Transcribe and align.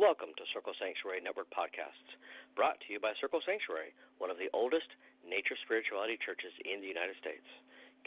welcome 0.00 0.32
to 0.32 0.48
Circle 0.56 0.72
Sanctuary 0.80 1.20
Network 1.20 1.52
Podcasts, 1.52 2.16
brought 2.56 2.80
to 2.80 2.88
you 2.88 2.96
by 2.96 3.12
Circle 3.20 3.44
Sanctuary, 3.44 3.92
one 4.16 4.32
of 4.32 4.40
the 4.40 4.48
oldest 4.56 4.88
nature 5.28 5.60
spirituality 5.60 6.16
churches 6.16 6.56
in 6.64 6.80
the 6.80 6.88
United 6.88 7.20
States, 7.20 7.44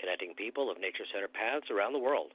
connecting 0.02 0.34
people 0.34 0.74
of 0.74 0.82
nature 0.82 1.06
centered 1.14 1.38
paths 1.38 1.70
around 1.70 1.94
the 1.94 2.02
world. 2.02 2.34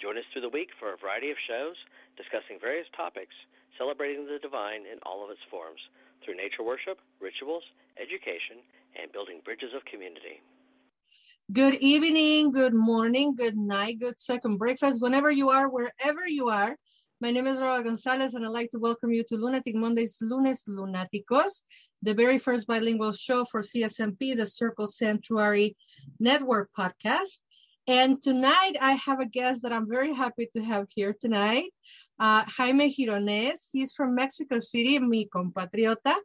Join 0.00 0.16
us 0.16 0.24
through 0.32 0.48
the 0.48 0.56
week 0.56 0.72
for 0.80 0.96
a 0.96 0.96
variety 0.96 1.28
of 1.28 1.36
shows 1.44 1.76
discussing 2.16 2.56
various 2.56 2.88
topics, 2.96 3.36
celebrating 3.76 4.24
the 4.24 4.40
divine 4.40 4.88
in 4.88 4.96
all 5.04 5.20
of 5.20 5.28
its 5.28 5.44
forms 5.52 5.84
through 6.24 6.40
nature 6.40 6.64
worship, 6.64 6.96
rituals, 7.20 7.68
education, 8.00 8.64
and 8.96 9.12
building 9.12 9.44
bridges 9.44 9.76
of 9.76 9.84
community. 9.84 10.40
Good 11.52 11.76
evening, 11.84 12.56
good 12.56 12.72
morning, 12.72 13.36
good 13.36 13.60
night, 13.60 14.00
good 14.00 14.16
second 14.16 14.56
breakfast, 14.56 15.04
whenever 15.04 15.28
you 15.28 15.52
are, 15.52 15.68
wherever 15.68 16.24
you 16.24 16.48
are. 16.48 16.80
My 17.24 17.30
name 17.30 17.46
is 17.46 17.56
Laura 17.56 17.82
Gonzalez, 17.82 18.34
and 18.34 18.44
I'd 18.44 18.50
like 18.50 18.70
to 18.72 18.78
welcome 18.78 19.10
you 19.10 19.24
to 19.30 19.36
Lunatic 19.36 19.74
Mondays, 19.74 20.18
Lunes 20.20 20.62
Lunáticos, 20.68 21.62
the 22.02 22.12
very 22.12 22.36
first 22.36 22.66
bilingual 22.66 23.12
show 23.12 23.46
for 23.46 23.62
CSNP, 23.62 24.36
the 24.36 24.46
Circle 24.46 24.88
Sanctuary 24.88 25.74
Network 26.20 26.68
podcast. 26.78 27.40
And 27.88 28.20
tonight 28.20 28.76
I 28.78 28.92
have 29.06 29.20
a 29.20 29.26
guest 29.26 29.62
that 29.62 29.72
I'm 29.72 29.88
very 29.88 30.12
happy 30.12 30.50
to 30.54 30.62
have 30.62 30.84
here 30.90 31.16
tonight, 31.18 31.70
uh, 32.20 32.44
Jaime 32.46 32.94
Gironés. 32.94 33.68
He's 33.72 33.94
from 33.94 34.14
Mexico 34.14 34.58
City, 34.58 34.98
mi 34.98 35.26
compatriota. 35.34 36.16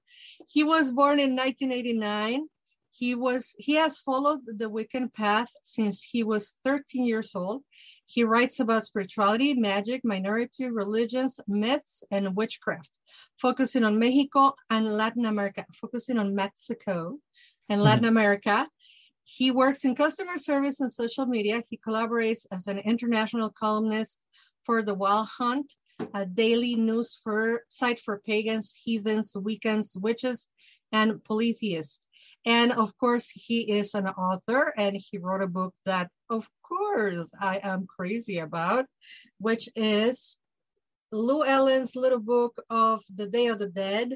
He 0.49 0.65
was 0.65 0.91
born 0.91 1.21
in 1.21 1.33
1989 1.33 2.45
he 2.91 3.15
was 3.15 3.55
he 3.57 3.75
has 3.75 3.99
followed 3.99 4.39
the 4.45 4.69
Wiccan 4.69 5.13
path 5.13 5.49
since 5.63 6.01
he 6.01 6.23
was 6.23 6.57
13 6.65 7.05
years 7.05 7.33
old. 7.33 7.63
He 8.11 8.23
writes 8.23 8.59
about 8.59 8.87
spirituality, 8.87 9.53
magic, 9.53 10.03
minority 10.03 10.65
religions, 10.65 11.39
myths, 11.47 12.03
and 12.09 12.35
witchcraft, 12.35 12.89
focusing 13.37 13.83
on 13.83 13.99
Mexico 13.99 14.53
and 14.71 14.89
Latin 14.89 15.25
America, 15.27 15.63
focusing 15.79 16.17
on 16.17 16.33
Mexico 16.33 17.19
and 17.69 17.83
Latin 17.83 18.05
mm-hmm. 18.05 18.17
America. 18.17 18.67
He 19.25 19.51
works 19.51 19.85
in 19.85 19.93
customer 19.93 20.39
service 20.39 20.79
and 20.79 20.91
social 20.91 21.27
media. 21.27 21.61
He 21.69 21.77
collaborates 21.77 22.47
as 22.51 22.65
an 22.65 22.79
international 22.79 23.51
columnist 23.51 24.25
for 24.65 24.81
The 24.81 24.95
Wild 24.95 25.27
Hunt, 25.37 25.75
a 26.15 26.25
daily 26.25 26.73
news 26.73 27.19
for 27.23 27.61
site 27.69 27.99
for 27.99 28.23
pagans, 28.25 28.73
heathens, 28.75 29.33
Wiccans, 29.35 29.95
witches, 29.95 30.49
and 30.91 31.23
polytheists. 31.23 32.07
And 32.43 32.71
of 32.71 32.97
course, 32.97 33.29
he 33.29 33.71
is 33.71 33.93
an 33.93 34.07
author 34.07 34.73
and 34.77 34.97
he 34.97 35.19
wrote 35.19 35.43
a 35.43 35.47
book 35.47 35.75
that, 35.85 36.09
of 36.31 36.49
course, 36.69 37.31
I 37.39 37.59
am 37.63 37.87
crazy 37.87 38.39
about, 38.39 38.85
which 39.39 39.69
is 39.75 40.37
Llewellyn's 41.11 41.95
little 41.95 42.19
book 42.19 42.61
of 42.69 43.03
the 43.13 43.27
Day 43.27 43.47
of 43.47 43.59
the 43.59 43.69
Dead. 43.69 44.15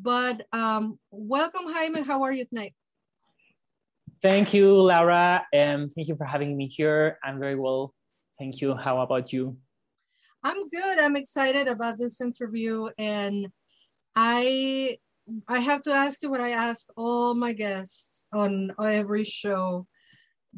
But 0.00 0.46
um, 0.52 0.98
welcome, 1.10 1.66
Jaime. 1.66 2.02
How 2.02 2.22
are 2.22 2.32
you 2.32 2.44
tonight? 2.44 2.74
Thank 4.20 4.52
you, 4.52 4.74
Laura, 4.74 5.46
and 5.52 5.92
thank 5.92 6.08
you 6.08 6.16
for 6.16 6.24
having 6.24 6.56
me 6.56 6.66
here. 6.66 7.18
I'm 7.22 7.38
very 7.38 7.54
well. 7.54 7.94
Thank 8.38 8.60
you. 8.60 8.74
How 8.74 9.00
about 9.00 9.32
you? 9.32 9.56
I'm 10.42 10.68
good. 10.68 10.98
I'm 10.98 11.16
excited 11.16 11.66
about 11.68 11.98
this 11.98 12.20
interview, 12.20 12.88
and 12.98 13.48
I 14.16 14.98
I 15.46 15.58
have 15.60 15.82
to 15.82 15.92
ask 15.92 16.22
you 16.22 16.30
what 16.30 16.40
I 16.40 16.50
ask 16.50 16.86
all 16.96 17.34
my 17.34 17.52
guests 17.52 18.24
on 18.32 18.72
every 18.82 19.24
show. 19.24 19.86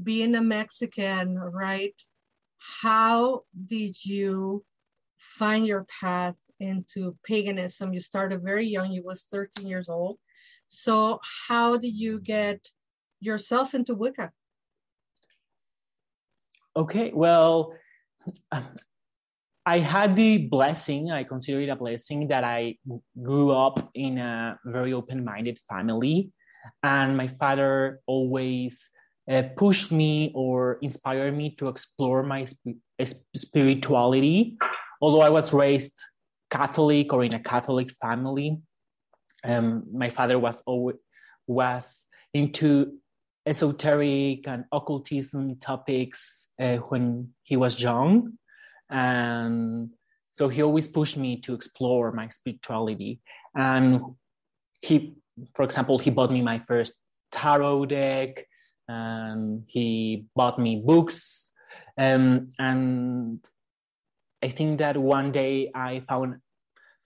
Being 0.02 0.34
a 0.34 0.40
Mexican, 0.40 1.36
right? 1.38 1.94
How 2.82 3.42
did 3.66 4.04
you 4.04 4.64
find 5.18 5.66
your 5.66 5.86
path 6.00 6.38
into 6.58 7.16
paganism? 7.24 7.92
You 7.92 8.00
started 8.00 8.42
very 8.42 8.66
young, 8.66 8.90
you 8.92 9.02
was 9.02 9.24
13 9.24 9.66
years 9.66 9.88
old. 9.88 10.18
So 10.68 11.20
how 11.48 11.76
did 11.76 11.94
you 11.94 12.20
get 12.20 12.68
yourself 13.20 13.74
into 13.74 13.94
Wicca? 13.94 14.30
Okay, 16.76 17.10
well, 17.12 17.74
I 19.66 19.78
had 19.80 20.16
the 20.16 20.38
blessing, 20.38 21.10
I 21.10 21.24
consider 21.24 21.60
it 21.60 21.68
a 21.68 21.76
blessing, 21.76 22.28
that 22.28 22.44
I 22.44 22.76
grew 23.20 23.50
up 23.50 23.90
in 23.94 24.18
a 24.18 24.58
very 24.64 24.92
open 24.92 25.24
minded 25.24 25.58
family. 25.68 26.30
And 26.82 27.16
my 27.16 27.28
father 27.28 28.00
always 28.06 28.88
uh, 29.30 29.42
pushed 29.56 29.92
me 29.92 30.32
or 30.34 30.78
inspired 30.82 31.36
me 31.36 31.50
to 31.50 31.68
explore 31.68 32.22
my 32.22 32.44
sp- 32.44 32.82
spirituality. 33.36 34.58
Although 35.00 35.22
I 35.22 35.30
was 35.30 35.52
raised 35.52 35.98
Catholic 36.50 37.12
or 37.12 37.24
in 37.24 37.34
a 37.34 37.40
Catholic 37.40 37.92
family, 37.92 38.58
um, 39.44 39.84
my 39.92 40.10
father 40.10 40.38
was 40.38 40.62
always 40.66 40.96
was 41.46 42.06
into 42.32 42.98
esoteric 43.46 44.46
and 44.46 44.64
occultism 44.70 45.56
topics 45.56 46.48
uh, 46.60 46.76
when 46.76 47.30
he 47.42 47.56
was 47.56 47.80
young 47.80 48.32
and 48.90 49.90
so 50.30 50.48
he 50.48 50.62
always 50.62 50.86
pushed 50.86 51.16
me 51.16 51.40
to 51.40 51.54
explore 51.54 52.12
my 52.12 52.28
spirituality 52.28 53.20
and 53.54 54.00
he 54.82 55.14
for 55.54 55.64
example 55.64 55.98
he 55.98 56.10
bought 56.10 56.30
me 56.30 56.42
my 56.42 56.58
first 56.58 56.94
tarot 57.32 57.86
deck 57.86 58.44
and 58.90 59.64
he 59.66 60.24
bought 60.34 60.58
me 60.58 60.82
books 60.84 61.52
um, 61.96 62.48
and 62.58 63.38
i 64.42 64.48
think 64.48 64.78
that 64.78 64.96
one 64.96 65.30
day 65.30 65.70
i 65.74 66.02
found 66.08 66.36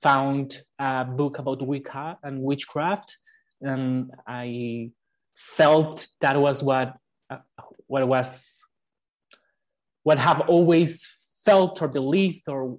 found 0.02 0.58
a 0.78 1.04
book 1.04 1.38
about 1.38 1.66
wicca 1.66 2.18
and 2.22 2.42
witchcraft 2.42 3.18
and 3.60 4.10
i 4.26 4.90
felt 5.34 6.08
that 6.20 6.36
was 6.40 6.62
what 6.62 6.96
uh, 7.30 7.38
what 7.86 8.06
was 8.08 8.28
what 10.04 10.18
have 10.18 10.40
always 10.48 11.06
felt 11.44 11.82
or 11.82 11.88
believed 11.88 12.48
or 12.48 12.78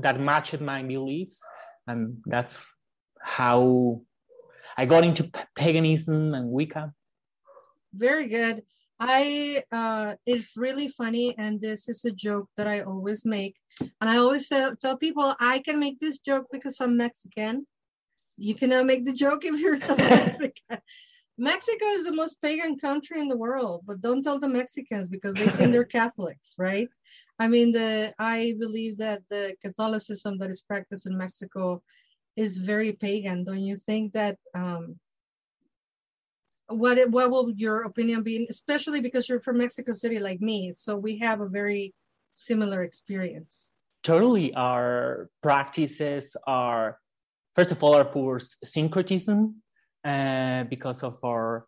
that 0.00 0.20
matched 0.20 0.60
my 0.60 0.82
beliefs 0.82 1.40
and 1.86 2.18
that's 2.26 2.72
how 3.20 4.00
i 4.76 4.84
got 4.84 5.04
into 5.04 5.30
paganism 5.56 6.34
and 6.34 6.50
wicca 6.50 6.92
very 7.96 8.26
good 8.26 8.62
i 9.00 9.62
uh 9.72 10.14
it's 10.26 10.56
really 10.56 10.88
funny 10.88 11.34
and 11.38 11.60
this 11.60 11.88
is 11.88 12.04
a 12.04 12.12
joke 12.12 12.48
that 12.56 12.66
i 12.66 12.80
always 12.80 13.24
make 13.24 13.56
and 13.80 14.10
i 14.10 14.16
always 14.16 14.48
tell, 14.48 14.74
tell 14.76 14.96
people 14.96 15.34
i 15.40 15.58
can 15.66 15.78
make 15.78 15.98
this 16.00 16.18
joke 16.18 16.46
because 16.52 16.76
i'm 16.80 16.96
mexican 16.96 17.66
you 18.38 18.54
cannot 18.54 18.86
make 18.86 19.04
the 19.04 19.12
joke 19.12 19.44
if 19.44 19.58
you're 19.60 19.78
not 19.78 19.98
mexican 19.98 20.78
Mexico 21.38 21.84
is 21.88 22.04
the 22.04 22.12
most 22.12 22.40
pagan 22.40 22.78
country 22.78 23.20
in 23.20 23.28
the 23.28 23.36
world, 23.36 23.82
but 23.86 24.00
don't 24.00 24.22
tell 24.22 24.38
the 24.38 24.48
Mexicans 24.48 25.08
because 25.08 25.34
they 25.34 25.48
think 25.48 25.70
they're 25.70 25.84
Catholics, 26.00 26.54
right? 26.58 26.88
I 27.38 27.48
mean, 27.48 27.72
the 27.72 28.14
I 28.18 28.54
believe 28.58 28.96
that 28.98 29.22
the 29.28 29.54
Catholicism 29.62 30.38
that 30.38 30.48
is 30.48 30.62
practiced 30.62 31.06
in 31.06 31.16
Mexico 31.16 31.82
is 32.36 32.56
very 32.58 32.92
pagan. 32.92 33.44
Don't 33.44 33.60
you 33.60 33.76
think 33.76 34.14
that? 34.14 34.38
Um, 34.54 34.98
what 36.68 37.10
what 37.10 37.30
will 37.30 37.50
your 37.50 37.82
opinion 37.82 38.22
be? 38.22 38.46
Especially 38.50 39.00
because 39.00 39.28
you're 39.28 39.40
from 39.40 39.58
Mexico 39.58 39.92
City, 39.92 40.18
like 40.18 40.40
me, 40.40 40.72
so 40.72 40.96
we 40.96 41.18
have 41.18 41.40
a 41.40 41.48
very 41.48 41.94
similar 42.32 42.82
experience. 42.82 43.70
Totally, 44.02 44.54
our 44.54 45.30
practices 45.42 46.36
are 46.46 46.98
first 47.54 47.72
of 47.72 47.82
all 47.82 47.94
are 47.94 48.04
for 48.04 48.38
syncretism, 48.64 49.62
uh, 50.06 50.64
because 50.64 51.02
of 51.02 51.18
our 51.24 51.66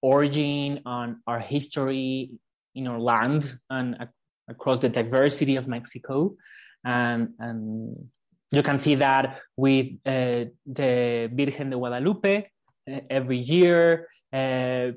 origin 0.00 0.80
and 0.86 1.16
our 1.26 1.40
history 1.40 2.30
in 2.74 2.86
our 2.86 3.00
land 3.00 3.58
and 3.70 4.06
across 4.48 4.78
the 4.78 4.88
diversity 4.88 5.56
of 5.56 5.66
Mexico. 5.66 6.36
And, 6.84 7.30
and 7.38 8.10
you 8.52 8.62
can 8.62 8.78
see 8.78 8.94
that 8.96 9.40
with 9.56 9.86
uh, 10.06 10.44
the 10.66 11.30
Virgen 11.32 11.70
de 11.70 11.76
Guadalupe 11.76 12.46
uh, 12.90 13.00
every 13.10 13.38
year. 13.38 14.06
Uh, 14.34 14.92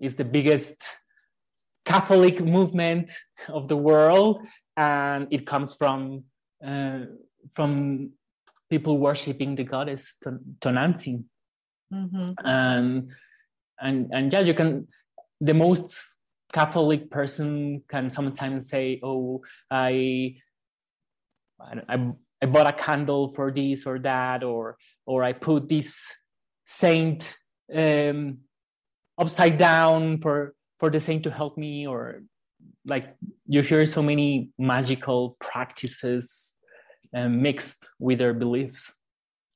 is 0.00 0.16
the 0.16 0.24
biggest 0.24 0.98
Catholic 1.84 2.44
movement 2.44 3.12
of 3.48 3.68
the 3.68 3.76
world, 3.76 4.40
and 4.76 5.28
it 5.30 5.46
comes 5.46 5.74
from 5.74 6.24
uh, 6.66 7.00
from 7.52 8.10
people 8.70 8.98
worshiping 8.98 9.54
the 9.54 9.64
goddess 9.64 10.14
Tonantzin. 10.60 11.24
Mm-hmm. 11.92 12.32
And 12.44 13.10
and 13.80 14.10
and 14.12 14.32
yeah, 14.32 14.40
you 14.40 14.54
can 14.54 14.88
the 15.40 15.54
most 15.54 16.16
Catholic 16.52 17.10
person 17.10 17.82
can 17.88 18.10
sometimes 18.10 18.68
say, 18.68 19.00
"Oh, 19.02 19.42
I, 19.70 20.36
I, 21.60 22.12
I 22.42 22.46
bought 22.46 22.66
a 22.66 22.72
candle 22.72 23.28
for 23.28 23.52
this 23.52 23.86
or 23.86 23.98
that, 24.00 24.42
or 24.42 24.76
or 25.06 25.22
I 25.22 25.34
put 25.34 25.68
this 25.68 26.06
saint 26.64 27.36
um, 27.72 28.38
upside 29.18 29.58
down 29.58 30.18
for 30.18 30.54
for 30.78 30.90
the 30.90 31.00
saint 31.00 31.24
to 31.24 31.30
help 31.30 31.56
me," 31.56 31.86
or 31.86 32.22
like 32.86 33.14
you 33.46 33.62
hear 33.62 33.86
so 33.86 34.02
many 34.02 34.50
magical 34.58 35.36
practices 35.40 36.56
uh, 37.14 37.28
mixed 37.28 37.90
with 37.98 38.18
their 38.18 38.34
beliefs. 38.34 38.92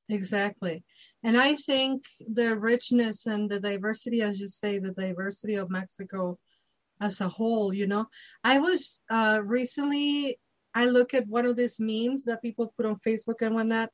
Exactly. 0.09 0.83
And 1.23 1.37
I 1.37 1.55
think 1.55 2.05
the 2.27 2.57
richness 2.57 3.27
and 3.27 3.49
the 3.49 3.59
diversity, 3.59 4.21
as 4.21 4.39
you 4.39 4.47
say, 4.47 4.79
the 4.79 4.91
diversity 4.91 5.55
of 5.55 5.69
Mexico 5.69 6.39
as 7.01 7.21
a 7.21 7.27
whole, 7.27 7.73
you 7.73 7.87
know, 7.87 8.07
I 8.43 8.57
was 8.59 9.03
uh, 9.09 9.39
recently, 9.43 10.39
I 10.73 10.85
look 10.85 11.13
at 11.13 11.27
one 11.27 11.45
of 11.45 11.55
these 11.55 11.79
memes 11.79 12.23
that 12.25 12.41
people 12.41 12.73
put 12.75 12.85
on 12.85 12.97
Facebook 12.97 13.41
and 13.41 13.55
whatnot, 13.55 13.89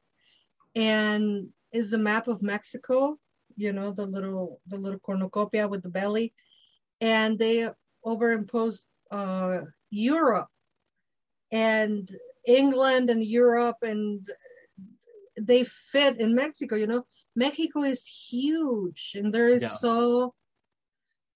and 0.73 1.49
is 1.71 1.91
the 1.91 1.97
map 1.97 2.27
of 2.27 2.41
Mexico, 2.41 3.19
you 3.55 3.73
know, 3.73 3.91
the 3.91 4.05
little, 4.05 4.61
the 4.67 4.77
little 4.77 4.99
cornucopia 4.99 5.67
with 5.67 5.83
the 5.83 5.89
belly. 5.89 6.33
And 7.01 7.37
they 7.37 7.69
overimposed 8.05 8.85
uh, 9.11 9.59
Europe 9.89 10.49
and 11.51 12.09
England 12.45 13.09
and 13.09 13.23
Europe 13.23 13.77
and 13.81 14.27
they 15.39 15.63
fit 15.63 16.19
in 16.19 16.35
Mexico, 16.35 16.75
you 16.75 16.87
know. 16.87 17.05
Mexico 17.35 17.83
is 17.83 18.05
huge 18.05 19.15
and 19.15 19.33
there 19.33 19.49
is 19.49 19.61
yeah. 19.61 19.67
so 19.67 20.33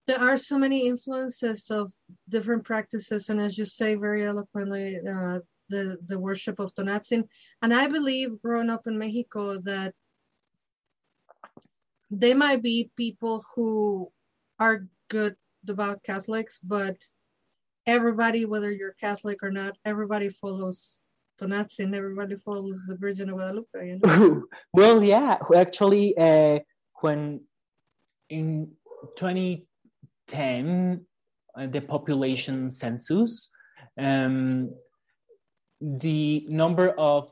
there 0.08 0.20
are 0.20 0.38
so 0.38 0.58
many 0.58 0.88
influences 0.88 1.70
of 1.70 1.92
different 2.30 2.64
practices 2.64 3.30
and 3.30 3.40
as 3.40 3.58
you 3.58 3.66
say 3.66 3.96
very 3.96 4.26
eloquently 4.26 4.98
uh, 4.98 5.40
the 5.68 5.98
the 6.06 6.18
worship 6.18 6.58
of 6.60 6.74
Tonatzin 6.74 7.24
and 7.62 7.74
I 7.74 7.88
believe 7.88 8.42
growing 8.42 8.70
up 8.70 8.88
in 8.88 8.98
Mexico 8.98 9.60
that 9.62 9.94
they 12.12 12.34
might 12.34 12.62
be 12.62 12.92
people 12.98 13.44
who 13.54 14.12
are 14.60 14.86
good 15.10 15.36
devout 15.66 16.02
Catholics 16.04 16.60
but 16.64 16.98
everybody 17.86 18.46
whether 18.46 18.72
you're 18.72 18.96
Catholic 19.00 19.44
or 19.44 19.52
not 19.52 19.78
everybody 19.86 20.30
follows 20.30 21.04
Tonatzin, 21.40 21.96
everybody 21.96 22.36
follows 22.36 22.86
the 22.88 22.98
Virgin 22.98 23.30
of 23.30 23.36
Guadalupe. 23.36 23.88
You 23.88 24.00
know? 24.04 24.44
well, 24.74 25.02
yeah, 25.04 25.38
actually, 25.56 26.18
uh, 26.18 26.60
when 27.02 27.42
in 28.30 28.72
2010, 29.16 31.06
uh, 31.56 31.68
the 31.68 31.82
population 31.82 32.70
census, 32.70 33.50
um, 33.98 34.72
the 35.82 36.46
number 36.50 36.90
of 36.90 37.32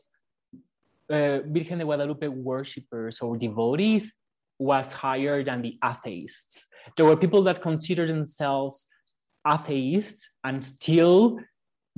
uh, 1.10 1.40
Virgen 1.46 1.80
de 1.80 1.84
Guadalupe 1.84 2.28
worshippers 2.28 3.20
or 3.22 3.38
devotees 3.38 4.14
was 4.60 4.92
higher 4.94 5.44
than 5.44 5.62
the 5.62 5.78
atheists. 5.84 6.66
There 6.96 7.06
were 7.06 7.18
people 7.18 7.44
that 7.44 7.62
considered 7.62 8.10
themselves 8.10 8.88
atheists 9.46 10.34
and 10.44 10.64
still 10.64 11.40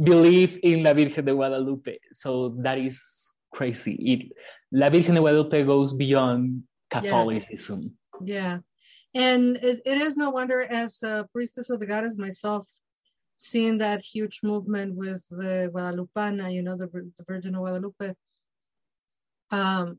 believe 0.01 0.59
in 0.63 0.83
La 0.83 0.94
Virgen 0.94 1.25
de 1.25 1.33
Guadalupe. 1.33 1.97
So 2.13 2.56
that 2.59 2.77
is 2.77 3.31
crazy. 3.53 3.94
It, 3.94 4.31
La 4.71 4.89
Virgen 4.89 5.15
de 5.15 5.21
Guadalupe 5.21 5.63
goes 5.63 5.94
beyond 5.94 6.63
Catholicism. 6.89 7.97
Yeah. 8.23 8.59
yeah. 9.13 9.21
And 9.21 9.57
it, 9.57 9.81
it 9.85 10.01
is 10.01 10.17
no 10.17 10.29
wonder, 10.29 10.61
as 10.61 11.01
a 11.01 11.27
priestess 11.33 11.69
of 11.69 11.79
the 11.79 11.88
goddess 11.88 12.17
myself, 12.17 12.67
seeing 13.38 13.77
that 13.79 14.01
huge 14.01 14.41
movement 14.44 14.95
with 14.95 15.25
the 15.29 15.71
Guadalupana, 15.73 16.53
you 16.53 16.61
know, 16.61 16.77
the, 16.77 16.88
the 16.88 17.23
Virgin 17.27 17.56
of 17.56 17.61
Guadalupe, 17.61 18.13
um, 19.51 19.97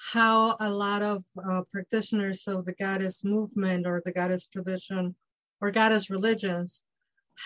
how 0.00 0.56
a 0.60 0.70
lot 0.70 1.02
of 1.02 1.22
uh, 1.48 1.60
practitioners 1.70 2.48
of 2.48 2.64
the 2.64 2.72
goddess 2.72 3.22
movement 3.22 3.86
or 3.86 4.02
the 4.04 4.12
goddess 4.12 4.46
tradition 4.46 5.14
or 5.60 5.70
goddess 5.70 6.08
religions 6.08 6.84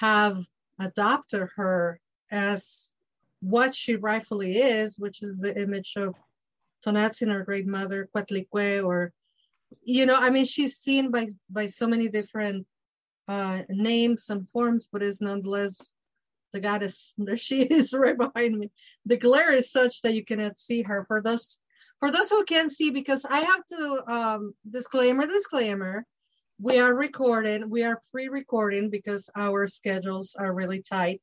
have 0.00 0.38
adopted 0.78 1.48
her 1.56 1.98
as 2.30 2.92
what 3.40 3.74
she 3.74 3.96
rightfully 3.96 4.58
is, 4.58 4.96
which 4.96 5.22
is 5.22 5.40
the 5.40 5.60
image 5.60 5.94
of 5.96 6.14
Tonatzin, 6.86 7.30
our 7.32 7.42
great 7.42 7.66
mother, 7.66 8.08
Coatlicue, 8.14 8.84
or 8.84 9.12
you 9.82 10.06
know, 10.06 10.16
I 10.16 10.30
mean, 10.30 10.44
she's 10.44 10.76
seen 10.76 11.10
by 11.10 11.26
by 11.50 11.66
so 11.66 11.88
many 11.88 12.08
different 12.08 12.66
uh, 13.26 13.62
names 13.68 14.30
and 14.30 14.48
forms, 14.48 14.88
but 14.92 15.02
is 15.02 15.20
nonetheless 15.20 15.76
the 16.52 16.60
goddess. 16.60 17.12
There 17.18 17.36
she 17.36 17.62
is, 17.62 17.92
right 17.92 18.16
behind 18.16 18.56
me. 18.58 18.70
The 19.06 19.16
glare 19.16 19.52
is 19.52 19.72
such 19.72 20.02
that 20.02 20.14
you 20.14 20.24
cannot 20.24 20.56
see 20.56 20.82
her. 20.82 21.04
For 21.04 21.20
those 21.20 21.58
for 22.04 22.10
those 22.10 22.28
who 22.28 22.44
can't 22.44 22.70
see, 22.70 22.90
because 22.90 23.24
I 23.24 23.38
have 23.38 23.66
to 23.68 24.12
um, 24.12 24.54
disclaimer, 24.68 25.26
disclaimer 25.26 26.04
we 26.60 26.78
are 26.78 26.94
recording 26.94 27.70
we 27.70 27.82
are 27.82 28.02
pre-recording 28.12 28.90
because 28.90 29.30
our 29.34 29.66
schedules 29.66 30.36
are 30.38 30.52
really 30.52 30.82
tight. 30.82 31.22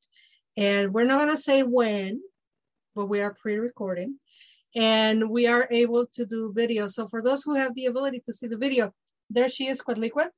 And 0.56 0.92
we're 0.92 1.04
not 1.04 1.18
going 1.20 1.36
to 1.36 1.40
say 1.40 1.62
when 1.62 2.20
but 2.96 3.06
we 3.06 3.20
are 3.20 3.32
pre-recording. 3.32 4.18
And 4.74 5.30
we 5.30 5.46
are 5.46 5.68
able 5.70 6.04
to 6.14 6.26
do 6.26 6.52
video. 6.52 6.88
So 6.88 7.06
for 7.06 7.22
those 7.22 7.44
who 7.44 7.54
have 7.54 7.76
the 7.76 7.86
ability 7.86 8.20
to 8.26 8.32
see 8.32 8.48
the 8.48 8.58
video 8.58 8.92
there 9.30 9.48
she 9.48 9.68
is 9.68 9.80
Coatlicue 9.80 10.30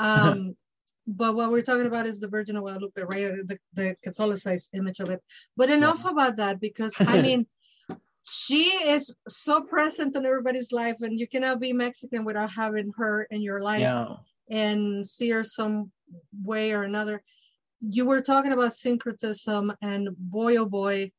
um 0.00 0.56
but 1.06 1.36
what 1.36 1.50
we're 1.50 1.60
talking 1.60 1.86
about 1.86 2.06
is 2.06 2.18
the 2.20 2.28
virgin 2.28 2.56
of 2.56 2.62
guadalupe 2.62 3.02
right? 3.02 3.46
The, 3.50 3.58
the 3.74 3.96
catholicized 4.02 4.70
image 4.72 5.00
of 5.00 5.10
it. 5.10 5.20
But 5.58 5.68
enough 5.68 6.06
about 6.06 6.36
that 6.36 6.58
because 6.58 6.94
i 7.00 7.20
mean 7.26 7.46
she 8.24 8.64
is 8.64 9.14
so 9.28 9.62
present 9.62 10.16
in 10.16 10.24
everybody's 10.24 10.72
life 10.72 10.96
and 11.00 11.18
you 11.18 11.28
cannot 11.28 11.60
be 11.60 11.72
mexican 11.72 12.24
without 12.24 12.50
having 12.50 12.90
her 12.96 13.24
in 13.30 13.42
your 13.42 13.60
life 13.60 13.80
yeah. 13.80 14.06
and 14.50 15.06
see 15.06 15.30
her 15.30 15.44
some 15.44 15.90
way 16.42 16.72
or 16.72 16.82
another. 16.82 17.22
You 17.80 18.06
were 18.06 18.22
talking 18.22 18.52
about 18.52 18.74
syncretism 18.74 19.72
and 19.82 20.08
boy 20.16 20.56
oh 20.56 20.66
boy 20.66 21.12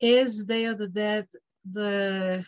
is 0.00 0.44
day 0.44 0.64
of 0.64 0.78
the 0.78 0.88
dead 0.88 1.28
the 1.70 2.44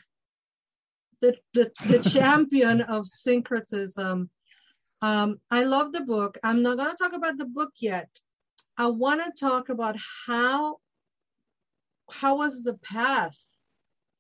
the 1.20 1.36
the, 1.54 1.70
the 1.86 1.98
champion 2.10 2.82
of 2.82 3.06
syncretism. 3.06 4.30
Um 5.02 5.40
i 5.50 5.62
love 5.62 5.92
the 5.92 6.00
book. 6.00 6.38
I'm 6.42 6.62
not 6.62 6.78
going 6.78 6.90
to 6.90 6.96
talk 6.96 7.12
about 7.12 7.38
the 7.38 7.46
book 7.46 7.70
yet. 7.78 8.08
I 8.76 8.88
want 8.88 9.22
to 9.22 9.32
talk 9.38 9.68
about 9.68 9.96
how 10.26 10.78
how 12.10 12.36
was 12.38 12.62
the 12.62 12.74
path 12.74 13.38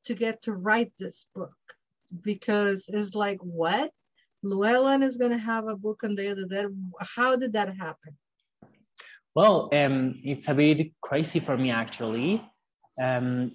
to 0.06 0.14
get 0.14 0.42
to 0.42 0.52
write 0.52 0.92
this 0.98 1.26
book 1.34 1.54
because 2.22 2.88
it's 2.88 3.14
like 3.14 3.38
what? 3.40 3.90
Llewellyn 4.42 5.02
is 5.02 5.16
going 5.16 5.32
to 5.32 5.38
have 5.38 5.66
a 5.66 5.76
book 5.76 6.00
on 6.04 6.14
day 6.14 6.32
the 6.32 6.46
dead 6.46 6.66
how 7.00 7.36
did 7.36 7.52
that 7.54 7.76
happen? 7.76 8.16
Well 9.34 9.68
um, 9.72 10.20
it's 10.24 10.48
a 10.48 10.54
bit 10.54 10.92
crazy 11.00 11.40
for 11.40 11.56
me 11.56 11.70
actually. 11.70 12.42
Um, 13.02 13.52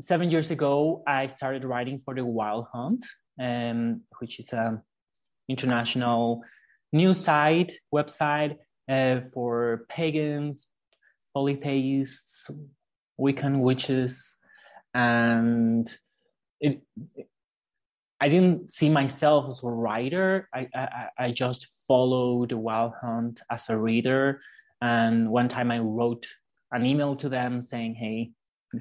seven 0.00 0.30
years 0.30 0.50
ago 0.50 1.02
i 1.06 1.26
started 1.26 1.64
writing 1.64 1.98
for 1.98 2.14
the 2.14 2.24
wild 2.24 2.66
hunt 2.72 3.04
um, 3.38 4.02
which 4.18 4.38
is 4.38 4.52
an 4.52 4.80
international 5.48 6.42
news 6.92 7.18
site 7.18 7.72
website 7.94 8.56
uh, 8.88 9.20
for 9.32 9.84
pagans 9.88 10.68
polytheists 11.34 12.50
wiccan 13.20 13.60
witches 13.60 14.36
and 14.94 15.88
it, 16.60 16.82
I 18.20 18.28
didn't 18.28 18.70
see 18.70 18.90
myself 18.90 19.48
as 19.48 19.62
a 19.64 19.68
writer. 19.68 20.48
I, 20.52 20.68
I, 20.74 21.06
I 21.18 21.30
just 21.30 21.66
followed 21.88 22.50
the 22.50 22.58
Wild 22.58 22.92
Hunt 23.00 23.40
as 23.50 23.70
a 23.70 23.78
reader. 23.78 24.40
And 24.82 25.30
one 25.30 25.48
time 25.48 25.70
I 25.70 25.78
wrote 25.78 26.26
an 26.72 26.84
email 26.84 27.16
to 27.16 27.28
them 27.28 27.62
saying, 27.62 27.94
hey, 27.94 28.32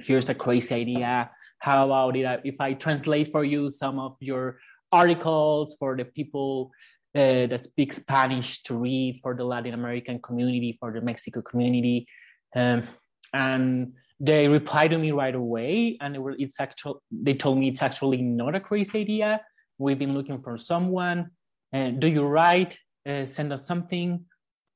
here's 0.02 0.30
a 0.30 0.36
crazy 0.36 0.76
idea. 0.76 1.32
How 1.60 1.86
about 1.86 2.18
it 2.18 2.42
if 2.44 2.56
I 2.60 2.74
translate 2.74 3.32
for 3.32 3.44
you 3.44 3.70
some 3.70 3.98
of 3.98 4.18
your 4.20 4.60
articles 4.92 5.76
for 5.80 5.96
the 5.96 6.06
people 6.06 6.72
uh, 7.16 7.48
that 7.48 7.64
speak 7.64 7.94
Spanish 7.94 8.62
to 8.64 8.78
read 8.78 9.20
for 9.22 9.36
the 9.36 9.44
Latin 9.44 9.74
American 9.74 10.22
community, 10.22 10.78
for 10.80 10.92
the 10.92 11.02
Mexico 11.02 11.42
community? 11.42 12.08
Um, 12.56 12.88
and 13.34 13.94
they 14.20 14.48
replied 14.48 14.92
to 14.92 14.98
me 14.98 15.12
right 15.12 15.36
away 15.36 15.98
and 16.02 16.16
it 16.16 16.22
it's 16.38 16.60
actual 16.60 17.02
they 17.12 17.34
told 17.34 17.58
me 17.58 17.70
it's 17.70 17.82
actually 17.82 18.22
not 18.22 18.56
a 18.56 18.60
crazy 18.60 19.00
idea. 19.00 19.42
We've 19.78 20.00
been 20.00 20.14
looking 20.14 20.42
for 20.42 20.58
someone. 20.58 21.32
And 21.72 21.98
uh, 21.98 22.00
do 22.00 22.08
you 22.08 22.24
write? 22.24 22.78
Uh, 23.08 23.26
send 23.26 23.54
us 23.54 23.66
something. 23.66 24.26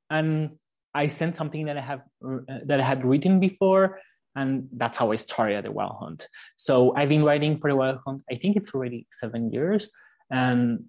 And 0.10 0.52
i 0.94 1.08
sent 1.08 1.36
something 1.36 1.66
that 1.66 1.78
i 1.78 1.82
have 1.82 2.02
uh, 2.26 2.60
that 2.66 2.80
i 2.80 2.84
had 2.84 3.06
written 3.06 3.40
before 3.40 4.00
and 4.36 4.68
that's 4.74 4.98
how 4.98 5.12
i 5.12 5.16
started 5.16 5.66
the 5.66 5.72
wild 5.72 5.96
hunt. 6.00 6.28
So 6.56 6.96
i've 6.96 7.10
been 7.10 7.24
writing 7.24 7.60
for 7.60 7.70
the 7.70 7.76
wild 7.76 8.00
hunt 8.06 8.24
i 8.32 8.36
think 8.36 8.56
it's 8.56 8.74
already 8.74 9.08
seven 9.12 9.52
years 9.52 9.92
and 10.30 10.86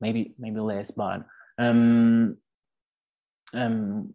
maybe 0.00 0.34
maybe 0.38 0.60
less 0.60 0.90
but 0.90 1.24
um 1.58 2.36
um 3.54 4.14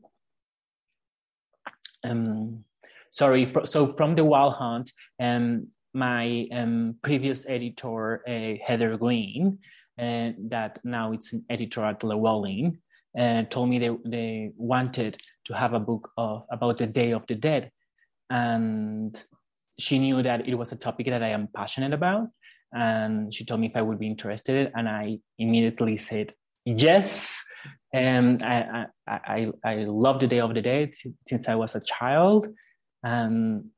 um 2.03 2.63
sorry, 3.11 3.51
so 3.65 3.85
from 3.85 4.15
the 4.15 4.25
Wild 4.25 4.55
Hunt, 4.55 4.91
um, 5.19 5.67
my 5.93 6.47
um, 6.51 6.95
previous 7.03 7.47
editor, 7.47 8.23
uh, 8.27 8.55
Heather 8.65 8.97
Green, 8.97 9.59
uh, 9.99 10.31
that 10.49 10.79
now 10.83 11.11
it's 11.11 11.33
an 11.33 11.45
editor 11.49 11.85
at 11.85 12.03
Llewellyn, 12.03 12.79
uh, 13.17 13.43
told 13.43 13.69
me 13.69 13.77
they, 13.77 13.95
they 14.05 14.51
wanted 14.55 15.21
to 15.45 15.53
have 15.53 15.73
a 15.73 15.79
book 15.79 16.09
of, 16.17 16.43
about 16.49 16.77
the 16.77 16.87
Day 16.87 17.11
of 17.11 17.27
the 17.27 17.35
Dead. 17.35 17.71
And 18.29 19.21
she 19.77 19.99
knew 19.99 20.23
that 20.23 20.47
it 20.47 20.55
was 20.55 20.71
a 20.71 20.77
topic 20.77 21.07
that 21.07 21.21
I 21.21 21.29
am 21.29 21.49
passionate 21.53 21.93
about. 21.93 22.29
And 22.73 23.33
she 23.33 23.43
told 23.43 23.59
me 23.59 23.67
if 23.67 23.75
I 23.75 23.81
would 23.81 23.99
be 23.99 24.07
interested. 24.07 24.71
And 24.73 24.87
I 24.87 25.19
immediately 25.37 25.97
said 25.97 26.33
yes. 26.63 27.43
And 27.93 28.41
I, 28.41 28.85
I, 29.05 29.13
I, 29.13 29.51
I 29.65 29.75
love 29.83 30.21
the 30.21 30.27
Day 30.27 30.39
of 30.39 30.53
the 30.53 30.61
Dead 30.61 30.93
since 31.27 31.49
I 31.49 31.55
was 31.55 31.75
a 31.75 31.81
child. 31.81 32.47
And 33.03 33.69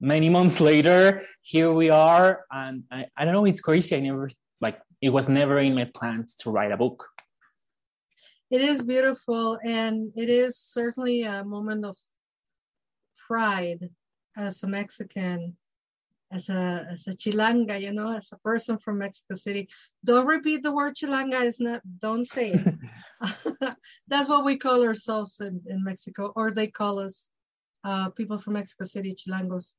many 0.00 0.28
months 0.28 0.60
later, 0.60 1.22
here 1.42 1.72
we 1.72 1.90
are. 1.90 2.44
And 2.50 2.84
I, 2.90 3.06
I 3.16 3.24
don't 3.24 3.34
know, 3.34 3.44
it's 3.44 3.60
crazy. 3.60 3.96
I 3.96 4.00
never, 4.00 4.30
like, 4.60 4.80
it 5.00 5.10
was 5.10 5.28
never 5.28 5.58
in 5.58 5.74
my 5.74 5.90
plans 5.94 6.34
to 6.36 6.50
write 6.50 6.72
a 6.72 6.76
book. 6.76 7.06
It 8.50 8.60
is 8.60 8.84
beautiful. 8.84 9.58
And 9.64 10.12
it 10.16 10.28
is 10.28 10.58
certainly 10.58 11.22
a 11.22 11.44
moment 11.44 11.84
of 11.84 11.96
pride 13.26 13.88
as 14.36 14.62
a 14.62 14.66
Mexican, 14.66 15.56
as 16.32 16.48
a 16.48 16.86
as 16.90 17.06
a 17.06 17.12
Chilanga, 17.12 17.80
you 17.80 17.92
know, 17.92 18.16
as 18.16 18.30
a 18.32 18.38
person 18.38 18.78
from 18.78 18.98
Mexico 18.98 19.36
City. 19.36 19.68
Don't 20.04 20.26
repeat 20.26 20.62
the 20.62 20.72
word 20.72 20.94
Chilanga. 20.96 21.42
It's 21.44 21.60
not. 21.60 21.82
Don't 22.00 22.24
say 22.24 22.52
it. 22.52 22.74
That's 24.08 24.28
what 24.28 24.44
we 24.44 24.58
call 24.58 24.82
ourselves 24.82 25.40
in, 25.40 25.62
in 25.66 25.84
Mexico, 25.84 26.32
or 26.36 26.50
they 26.50 26.66
call 26.66 26.98
us 26.98 27.30
uh, 27.84 28.10
people 28.10 28.38
from 28.38 28.54
Mexico 28.54 28.84
City, 28.84 29.14
Chilangos. 29.14 29.74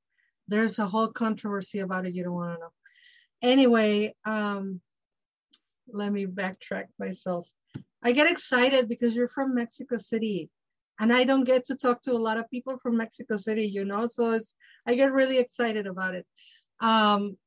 There's 0.48 0.80
a 0.80 0.86
whole 0.86 1.08
controversy 1.08 1.80
about 1.80 2.06
it. 2.06 2.13
You 2.13 2.24
don't 2.24 2.34
want 2.34 2.56
to 2.56 2.60
know. 2.60 2.72
Anyway, 3.42 4.15
um, 4.25 4.82
let 5.92 6.12
me 6.12 6.25
backtrack 6.25 6.86
myself. 7.00 7.50
I 8.04 8.12
get 8.12 8.32
excited 8.32 8.88
because 8.88 9.15
you're 9.15 9.27
from 9.27 9.56
Mexico 9.56 9.98
City 9.98 10.50
and 11.00 11.12
I 11.12 11.24
don't 11.24 11.44
get 11.44 11.65
to 11.65 11.75
talk 11.75 12.01
to 12.04 12.13
a 12.13 12.18
lot 12.18 12.38
of 12.38 12.50
people 12.50 12.77
from 12.77 12.98
Mexico 12.98 13.38
City, 13.38 13.65
you 13.65 13.84
know, 13.84 14.08
so 14.08 14.32
it's 14.32 14.56
I 14.88 14.96
get 14.96 15.12
really 15.12 15.39
excited 15.39 15.88
about 15.88 16.15
it. 16.15 16.25
Um, 16.80 17.38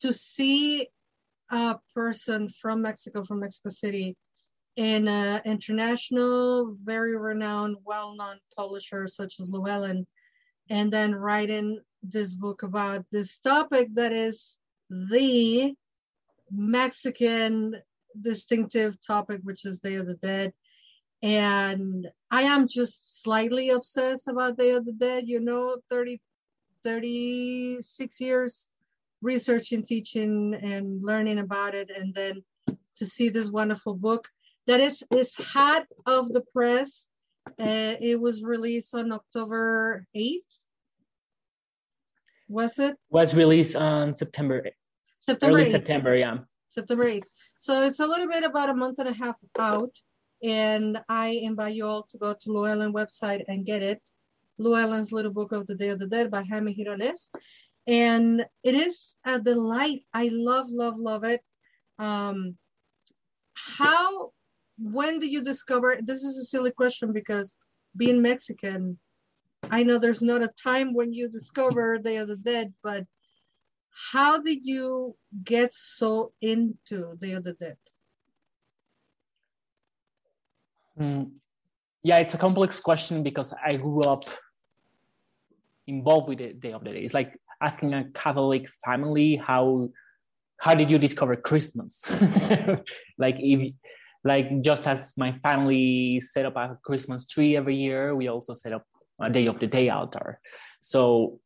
to 0.00 0.12
see 0.12 0.88
a 1.50 1.76
person 1.94 2.48
from 2.50 2.82
Mexico, 2.82 3.24
from 3.24 3.40
Mexico 3.40 3.70
City, 3.70 4.16
in 4.76 5.08
international, 5.44 6.76
very 6.82 7.16
renowned, 7.16 7.76
well-known 7.84 8.38
publisher 8.56 9.06
such 9.08 9.38
as 9.40 9.48
Llewellyn, 9.48 10.06
and 10.68 10.92
then 10.92 11.14
writing 11.14 11.80
this 12.02 12.34
book 12.34 12.62
about 12.62 13.04
this 13.12 13.38
topic 13.38 13.88
that 13.94 14.12
is 14.12 14.58
the 14.90 15.74
Mexican 16.50 17.76
distinctive 18.20 19.00
topic, 19.00 19.40
which 19.42 19.64
is 19.64 19.78
Day 19.78 19.94
of 19.94 20.06
the 20.06 20.14
Dead. 20.14 20.52
And 21.22 22.08
I 22.30 22.42
am 22.42 22.68
just 22.68 23.22
slightly 23.22 23.70
obsessed 23.70 24.28
about 24.28 24.58
Day 24.58 24.72
of 24.72 24.84
the 24.84 24.92
Dead, 24.92 25.24
you 25.26 25.40
know, 25.40 25.78
30, 25.88 26.20
36 26.82 28.20
years 28.20 28.68
researching, 29.22 29.82
teaching, 29.82 30.54
and 30.54 31.02
learning 31.02 31.38
about 31.38 31.74
it, 31.74 31.90
and 31.90 32.14
then 32.14 32.44
to 32.96 33.06
see 33.06 33.30
this 33.30 33.50
wonderful 33.50 33.94
book 33.94 34.28
that 34.66 34.80
is 34.80 35.02
is 35.10 35.34
hot 35.34 35.86
of 36.06 36.32
the 36.32 36.42
press. 36.52 37.06
Uh, 37.60 37.94
it 38.00 38.20
was 38.20 38.42
released 38.42 38.94
on 38.94 39.12
October 39.12 40.06
8th. 40.16 40.38
Was 42.48 42.78
it? 42.78 42.96
Was 43.10 43.34
released 43.34 43.76
on 43.76 44.14
September. 44.14 44.62
8th. 44.62 44.70
September. 45.20 45.58
Early 45.58 45.66
8th. 45.66 45.70
September, 45.70 46.16
yeah. 46.16 46.38
September 46.66 47.04
8th. 47.04 47.24
So 47.56 47.86
it's 47.86 48.00
a 48.00 48.06
little 48.06 48.28
bit 48.28 48.44
about 48.44 48.70
a 48.70 48.74
month 48.74 48.98
and 48.98 49.08
a 49.08 49.12
half 49.12 49.36
out. 49.58 49.94
And 50.42 51.00
I 51.08 51.28
invite 51.42 51.74
you 51.74 51.86
all 51.86 52.02
to 52.10 52.18
go 52.18 52.34
to 52.34 52.52
Llewellyn 52.52 52.92
website 52.92 53.44
and 53.48 53.64
get 53.64 53.82
it. 53.82 54.02
Llewellyn's 54.58 55.12
Little 55.12 55.32
Book 55.32 55.52
of 55.52 55.66
the 55.66 55.74
Day 55.74 55.88
of 55.88 55.98
the 55.98 56.06
Dead 56.06 56.30
by 56.30 56.42
Jaime 56.42 56.74
Gironés. 56.74 57.28
And 57.86 58.44
it 58.62 58.74
is 58.74 59.16
a 59.24 59.40
delight. 59.40 60.02
I 60.12 60.28
love, 60.32 60.66
love, 60.70 60.98
love 60.98 61.24
it. 61.24 61.40
Um, 61.98 62.56
how, 63.54 64.32
when 64.84 65.18
did 65.18 65.32
you 65.32 65.42
discover, 65.42 65.96
this 66.02 66.22
is 66.22 66.36
a 66.36 66.44
silly 66.44 66.70
question 66.70 67.12
because 67.12 67.56
being 67.96 68.20
Mexican, 68.20 68.98
I 69.70 69.82
know 69.82 69.98
there's 69.98 70.20
not 70.20 70.42
a 70.42 70.52
time 70.62 70.92
when 70.92 71.12
you 71.12 71.28
discover 71.28 71.96
Day 71.96 72.16
of 72.16 72.28
the 72.28 72.36
Dead, 72.36 72.74
but 72.82 73.06
how 74.12 74.38
did 74.42 74.58
you 74.62 75.16
get 75.42 75.72
so 75.72 76.32
into 76.42 77.16
Day 77.18 77.32
of 77.32 77.44
the 77.44 77.54
Dead? 77.54 77.78
Mm, 81.00 81.30
yeah, 82.02 82.18
it's 82.18 82.34
a 82.34 82.38
complex 82.38 82.78
question 82.78 83.22
because 83.22 83.54
I 83.64 83.76
grew 83.76 84.02
up 84.02 84.24
involved 85.86 86.28
with 86.28 86.38
the 86.38 86.52
Day 86.52 86.72
of 86.72 86.84
the 86.84 86.90
Dead. 86.90 87.04
It's 87.04 87.14
like 87.14 87.32
asking 87.62 87.94
a 87.94 88.04
Catholic 88.12 88.68
family 88.84 89.36
how 89.36 89.88
how 90.58 90.74
did 90.74 90.90
you 90.90 90.98
discover 90.98 91.36
Christmas? 91.36 92.04
like 93.18 93.36
if 93.38 93.72
like 94.24 94.62
just 94.62 94.86
as 94.86 95.12
my 95.16 95.32
family 95.42 96.20
set 96.20 96.46
up 96.46 96.56
a 96.56 96.78
Christmas 96.82 97.26
tree 97.26 97.56
every 97.56 97.76
year, 97.76 98.14
we 98.16 98.28
also 98.28 98.54
set 98.54 98.72
up 98.72 98.84
a 99.20 99.30
Day 99.30 99.46
of 99.46 99.60
the 99.60 99.66
Day 99.66 99.90
altar. 99.90 100.40
So 100.80 101.40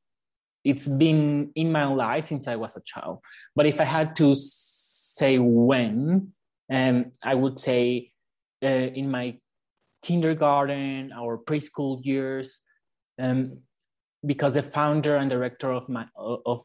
it's 0.64 0.87
been 0.87 1.50
in 1.54 1.73
my 1.73 1.85
life 1.85 2.28
since 2.28 2.47
I 2.47 2.56
was 2.56 2.76
a 2.76 2.82
child. 2.85 3.20
But 3.56 3.66
if 3.66 3.80
I 3.80 3.85
had 3.85 4.14
to 4.16 4.35
say 4.37 5.38
when, 5.38 6.32
um, 6.73 7.12
I 7.25 7.35
would 7.35 7.58
say 7.58 8.12
uh, 8.62 8.68
in 8.68 9.11
my 9.11 9.38
kindergarten 10.02 11.12
or 11.12 11.42
preschool 11.42 12.04
years 12.04 12.61
um, 13.20 13.58
because 14.25 14.54
the 14.54 14.62
founder 14.62 15.16
and 15.16 15.30
director 15.30 15.73
of 15.73 15.88
my 15.88 16.06
of 16.16 16.64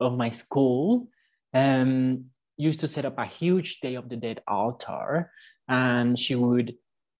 of 0.00 0.16
my 0.16 0.30
school 0.30 1.08
um, 1.54 2.26
used 2.58 2.80
to 2.80 2.88
set 2.88 3.04
up 3.04 3.18
a 3.18 3.24
huge 3.24 3.80
day 3.80 3.94
of 3.94 4.08
the 4.08 4.16
dead 4.16 4.42
altar 4.46 5.30
and 5.68 6.18
she 6.18 6.34
would 6.34 6.74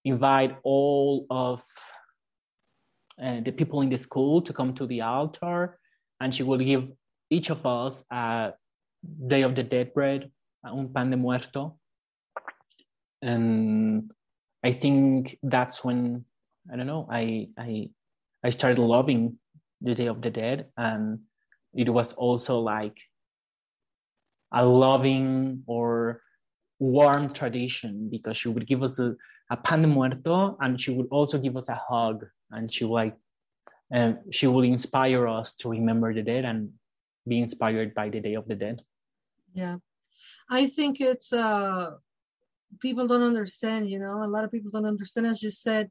invite 0.04 0.56
all 0.62 1.26
of 1.30 1.62
uh, 3.22 3.40
the 3.40 3.52
people 3.52 3.80
in 3.80 3.88
the 3.88 3.98
school 3.98 4.42
to 4.42 4.52
come 4.52 4.74
to 4.74 4.86
the 4.86 5.00
altar 5.00 5.78
and 6.20 6.34
she 6.34 6.42
would 6.42 6.64
give 6.64 6.88
each 7.30 7.50
of 7.50 7.64
us 7.64 8.04
a 8.10 8.52
day 9.26 9.42
of 9.42 9.54
the 9.54 9.62
dead 9.62 9.94
bread 9.94 10.30
un 10.64 10.88
pan 10.88 11.10
de 11.10 11.16
muerto. 11.16 11.78
And 13.22 14.10
I 14.62 14.72
think 14.72 15.38
that's 15.42 15.84
when 15.84 16.24
I 16.72 16.76
don't 16.76 16.86
know 16.86 17.08
I 17.10 17.48
I 17.58 17.90
I 18.44 18.50
started 18.50 18.78
loving 18.78 19.38
the 19.80 19.94
Day 19.94 20.06
of 20.06 20.22
the 20.22 20.30
Dead, 20.30 20.66
and 20.76 21.20
it 21.74 21.88
was 21.88 22.12
also 22.12 22.58
like 22.58 22.96
a 24.52 24.64
loving 24.64 25.62
or 25.66 26.22
warm 26.78 27.28
tradition 27.28 28.08
because 28.10 28.36
she 28.36 28.48
would 28.48 28.66
give 28.66 28.82
us 28.82 28.98
a, 28.98 29.14
a 29.50 29.56
pan 29.56 29.82
de 29.82 29.88
muerto 29.88 30.56
and 30.60 30.80
she 30.80 30.90
would 30.90 31.08
also 31.10 31.38
give 31.38 31.56
us 31.56 31.68
a 31.68 31.74
hug 31.74 32.24
and 32.52 32.72
she 32.72 32.84
like 32.84 33.16
and 33.90 34.18
she 34.30 34.46
would 34.46 34.64
inspire 34.64 35.26
us 35.26 35.54
to 35.54 35.68
remember 35.68 36.14
the 36.14 36.22
dead 36.22 36.44
and 36.44 36.70
be 37.26 37.40
inspired 37.40 37.94
by 37.94 38.08
the 38.08 38.20
day 38.20 38.34
of 38.34 38.46
the 38.46 38.54
dead 38.54 38.80
yeah 39.54 39.76
i 40.50 40.66
think 40.66 41.00
it's 41.00 41.32
uh 41.32 41.90
people 42.80 43.06
don't 43.06 43.22
understand, 43.22 43.90
you 43.90 43.98
know, 43.98 44.22
a 44.22 44.28
lot 44.28 44.44
of 44.44 44.52
people 44.52 44.70
don't 44.70 44.86
understand. 44.86 45.26
As 45.26 45.42
you 45.42 45.50
said, 45.50 45.90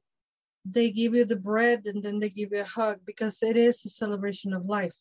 they 0.66 0.92
give 0.92 1.14
you 1.14 1.26
the 1.26 1.36
bread 1.36 1.84
and 1.86 2.04
then 2.04 2.20
they 2.20 2.30
give 2.30 2.52
you 2.52 2.62
a 2.62 2.66
hug 2.66 3.00
because 3.06 3.42
it 3.42 3.58
is 3.58 3.84
a 3.86 3.90
celebration 3.90 4.54
of 4.54 4.66
life. 4.66 4.96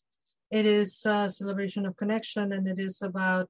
It 0.50 0.66
is 0.66 1.02
a 1.04 1.30
celebration 1.30 1.86
of 1.86 1.96
connection 1.96 2.52
and 2.52 2.66
it 2.68 2.78
is 2.78 3.02
about 3.02 3.48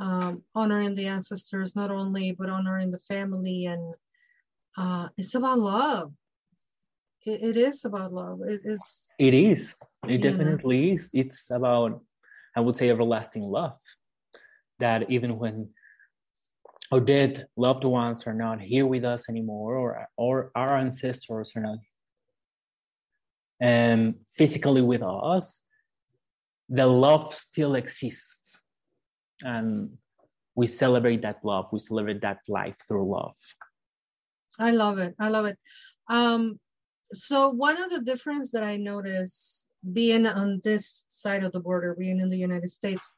um, 0.00 0.42
honoring 0.54 0.94
the 0.94 1.06
ancestors, 1.06 1.76
not 1.76 1.90
only, 1.90 2.32
but 2.32 2.48
honoring 2.48 2.90
the 2.90 2.98
family. 2.98 3.66
And 3.66 3.94
uh, 4.76 5.08
it's 5.16 5.34
about 5.34 5.58
love. 5.58 6.12
It, 7.24 7.42
it 7.42 7.56
is 7.56 7.84
about 7.84 8.12
love. 8.12 8.40
It 8.46 8.62
is. 8.64 9.08
It 9.18 9.34
is. 9.34 9.74
It 10.08 10.22
definitely 10.22 10.88
know. 10.88 10.94
is. 10.94 11.10
It's 11.12 11.50
about, 11.50 12.02
I 12.56 12.60
would 12.60 12.76
say, 12.76 12.90
everlasting 12.90 13.42
love. 13.42 13.78
That 14.78 15.10
even 15.10 15.38
when 15.38 15.68
our 16.90 17.00
dead 17.00 17.46
loved 17.56 17.84
ones 17.84 18.26
are 18.26 18.34
not 18.34 18.60
here 18.60 18.86
with 18.86 19.04
us 19.04 19.28
anymore, 19.28 19.76
or, 19.76 20.08
or 20.16 20.50
our 20.56 20.76
ancestors 20.76 21.52
are 21.54 21.62
not 21.62 21.78
um, 23.62 24.16
physically 24.34 24.82
with 24.82 25.02
us, 25.02 25.60
the 26.72 26.86
love 26.86 27.34
still 27.34 27.74
exists. 27.74 28.64
And 29.44 29.98
we 30.54 30.66
celebrate 30.66 31.22
that 31.22 31.44
love, 31.44 31.68
we 31.72 31.78
celebrate 31.78 32.22
that 32.22 32.38
life 32.48 32.76
through 32.88 33.10
love. 33.10 33.36
I 34.58 34.70
love 34.70 34.98
it. 34.98 35.14
I 35.18 35.28
love 35.28 35.46
it. 35.46 35.58
Um, 36.08 36.58
so, 37.12 37.50
one 37.50 37.80
of 37.80 37.90
the 37.90 38.00
difference 38.00 38.50
that 38.52 38.62
I 38.62 38.76
notice 38.76 39.66
being 39.92 40.26
on 40.26 40.60
this 40.64 41.04
side 41.08 41.44
of 41.44 41.52
the 41.52 41.60
border, 41.60 41.94
being 41.98 42.20
in 42.20 42.28
the 42.28 42.38
United 42.38 42.70
States, 42.70 43.10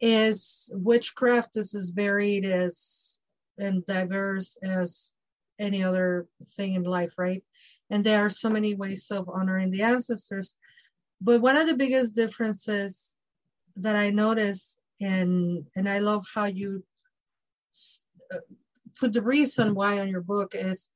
is 0.00 0.68
witchcraft 0.72 1.56
is 1.56 1.74
as 1.74 1.90
varied 1.90 2.44
as 2.44 3.18
and 3.58 3.86
diverse 3.86 4.58
as 4.62 5.10
any 5.58 5.82
other 5.82 6.26
thing 6.56 6.74
in 6.74 6.82
life, 6.82 7.12
right? 7.16 7.42
and 7.90 8.04
there 8.04 8.24
are 8.24 8.30
so 8.30 8.48
many 8.48 8.74
ways 8.74 9.10
of 9.10 9.28
honoring 9.28 9.70
the 9.70 9.82
ancestors. 9.82 10.56
But 11.20 11.40
one 11.40 11.56
of 11.56 11.66
the 11.66 11.76
biggest 11.76 12.14
differences 12.14 13.14
that 13.76 13.96
I 13.96 14.10
notice, 14.10 14.78
and 15.00 15.66
and 15.76 15.88
I 15.88 15.98
love 15.98 16.26
how 16.32 16.46
you 16.46 16.84
uh, 18.32 18.38
put 18.98 19.12
the 19.12 19.22
reason 19.22 19.74
why 19.74 19.98
on 19.98 20.08
your 20.08 20.20
book 20.20 20.54
is 20.54 20.90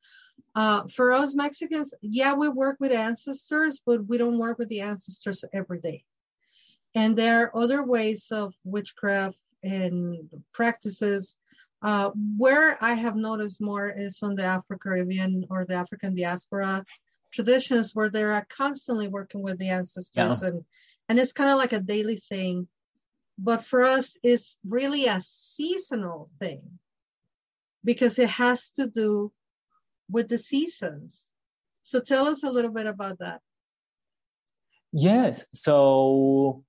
uh, 0.54 0.82
for 0.88 1.12
us 1.12 1.34
Mexicans, 1.34 1.94
yeah, 2.02 2.34
we 2.34 2.48
work 2.48 2.76
with 2.80 2.92
ancestors, 2.92 3.80
but 3.84 4.06
we 4.06 4.18
don't 4.18 4.38
work 4.38 4.58
with 4.58 4.68
the 4.68 4.80
ancestors 4.80 5.44
every 5.52 5.80
day. 5.80 6.04
And 6.94 7.16
there 7.16 7.42
are 7.42 7.56
other 7.56 7.84
ways 7.84 8.28
of 8.30 8.54
witchcraft 8.64 9.38
and 9.62 10.28
practices. 10.52 11.36
Uh, 11.80 12.10
where 12.36 12.76
I 12.82 12.94
have 12.94 13.14
noticed 13.14 13.60
more 13.60 13.88
is 13.88 14.18
on 14.20 14.34
the 14.34 14.42
Afro-Caribbean 14.42 15.46
or 15.48 15.64
the 15.64 15.74
African 15.74 16.16
diaspora 16.16 16.84
traditions 17.38 17.94
where 17.94 18.10
they 18.10 18.24
are 18.24 18.46
constantly 18.50 19.06
working 19.06 19.42
with 19.42 19.58
the 19.58 19.68
ancestors 19.68 20.42
yeah. 20.42 20.48
and 20.48 20.64
and 21.08 21.18
it's 21.20 21.32
kind 21.32 21.50
of 21.50 21.56
like 21.56 21.72
a 21.72 21.80
daily 21.80 22.16
thing. 22.16 22.66
But 23.38 23.64
for 23.64 23.84
us, 23.84 24.16
it's 24.24 24.58
really 24.66 25.06
a 25.06 25.20
seasonal 25.22 26.28
thing 26.40 26.62
because 27.84 28.18
it 28.18 28.28
has 28.28 28.70
to 28.72 28.90
do 28.90 29.32
with 30.10 30.28
the 30.28 30.38
seasons. 30.38 31.28
So 31.82 32.00
tell 32.00 32.26
us 32.26 32.42
a 32.42 32.50
little 32.50 32.72
bit 32.72 32.86
about 32.86 33.20
that. 33.20 33.40
Yes. 34.92 35.46
So 35.54 36.64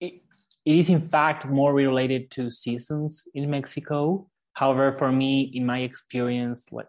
it, 0.00 0.22
it 0.64 0.74
is 0.78 0.88
in 0.88 1.00
fact 1.00 1.46
more 1.46 1.74
related 1.74 2.30
to 2.32 2.50
seasons 2.50 3.24
in 3.34 3.50
Mexico. 3.50 4.28
However, 4.52 4.92
for 4.92 5.10
me, 5.10 5.50
in 5.52 5.66
my 5.66 5.80
experience, 5.80 6.64
like 6.70 6.86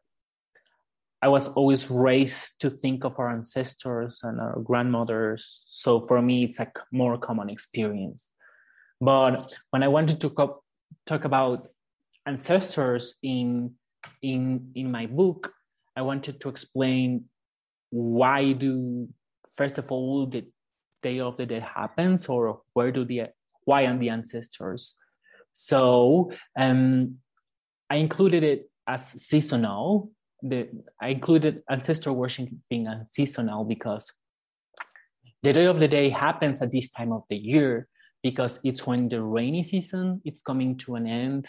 I 1.22 1.28
was 1.30 1.48
always 1.50 1.90
raised 1.90 2.60
to 2.62 2.70
think 2.70 3.04
of 3.04 3.18
our 3.18 3.30
ancestors 3.30 4.22
and 4.24 4.40
our 4.40 4.60
grandmothers. 4.60 5.66
So 5.68 6.00
for 6.00 6.22
me, 6.22 6.44
it's 6.44 6.60
a 6.60 6.72
more 6.92 7.18
common 7.18 7.50
experience. 7.50 8.34
But 9.02 9.56
when 9.72 9.84
I 9.84 9.88
wanted 9.88 10.22
to 10.22 10.30
co- 10.30 10.64
talk 11.06 11.26
about 11.26 11.70
ancestors 12.26 13.16
in 13.24 13.74
in 14.22 14.72
in 14.76 14.92
my 14.92 15.06
book, 15.08 15.54
I 15.96 16.02
wanted 16.02 16.40
to 16.42 16.50
explain 16.50 17.26
why 17.90 18.54
do 18.54 19.08
first 19.56 19.78
of 19.78 19.92
all 19.92 20.28
the 20.28 20.46
Day 21.02 21.20
of 21.20 21.38
the 21.38 21.46
Dead 21.46 21.64
happens, 21.64 22.28
or 22.28 22.62
where 22.74 22.92
do 22.92 23.06
the 23.06 23.30
why 23.66 23.86
are 23.86 23.98
the 23.98 24.10
ancestors? 24.10 24.96
So 25.52 26.32
um, 26.58 27.18
I 27.90 27.96
included 27.98 28.44
it 28.44 28.70
as 28.88 29.06
seasonal. 29.06 30.12
The 30.42 30.70
I 31.02 31.10
included 31.10 31.64
ancestor 31.70 32.14
worship 32.14 32.50
being 32.70 32.88
seasonal 33.08 33.64
because 33.66 34.12
the 35.44 35.54
Day 35.54 35.66
of 35.66 35.80
the 35.80 35.88
Day 35.88 36.10
happens 36.10 36.62
at 36.62 36.72
this 36.72 36.90
time 36.90 37.12
of 37.12 37.24
the 37.30 37.38
year 37.38 37.88
because 38.24 38.60
it's 38.64 38.86
when 38.86 39.08
the 39.08 39.22
rainy 39.22 39.64
season 39.64 40.22
it's 40.26 40.42
coming 40.42 40.78
to 40.78 40.96
an 40.96 41.08
end 41.08 41.48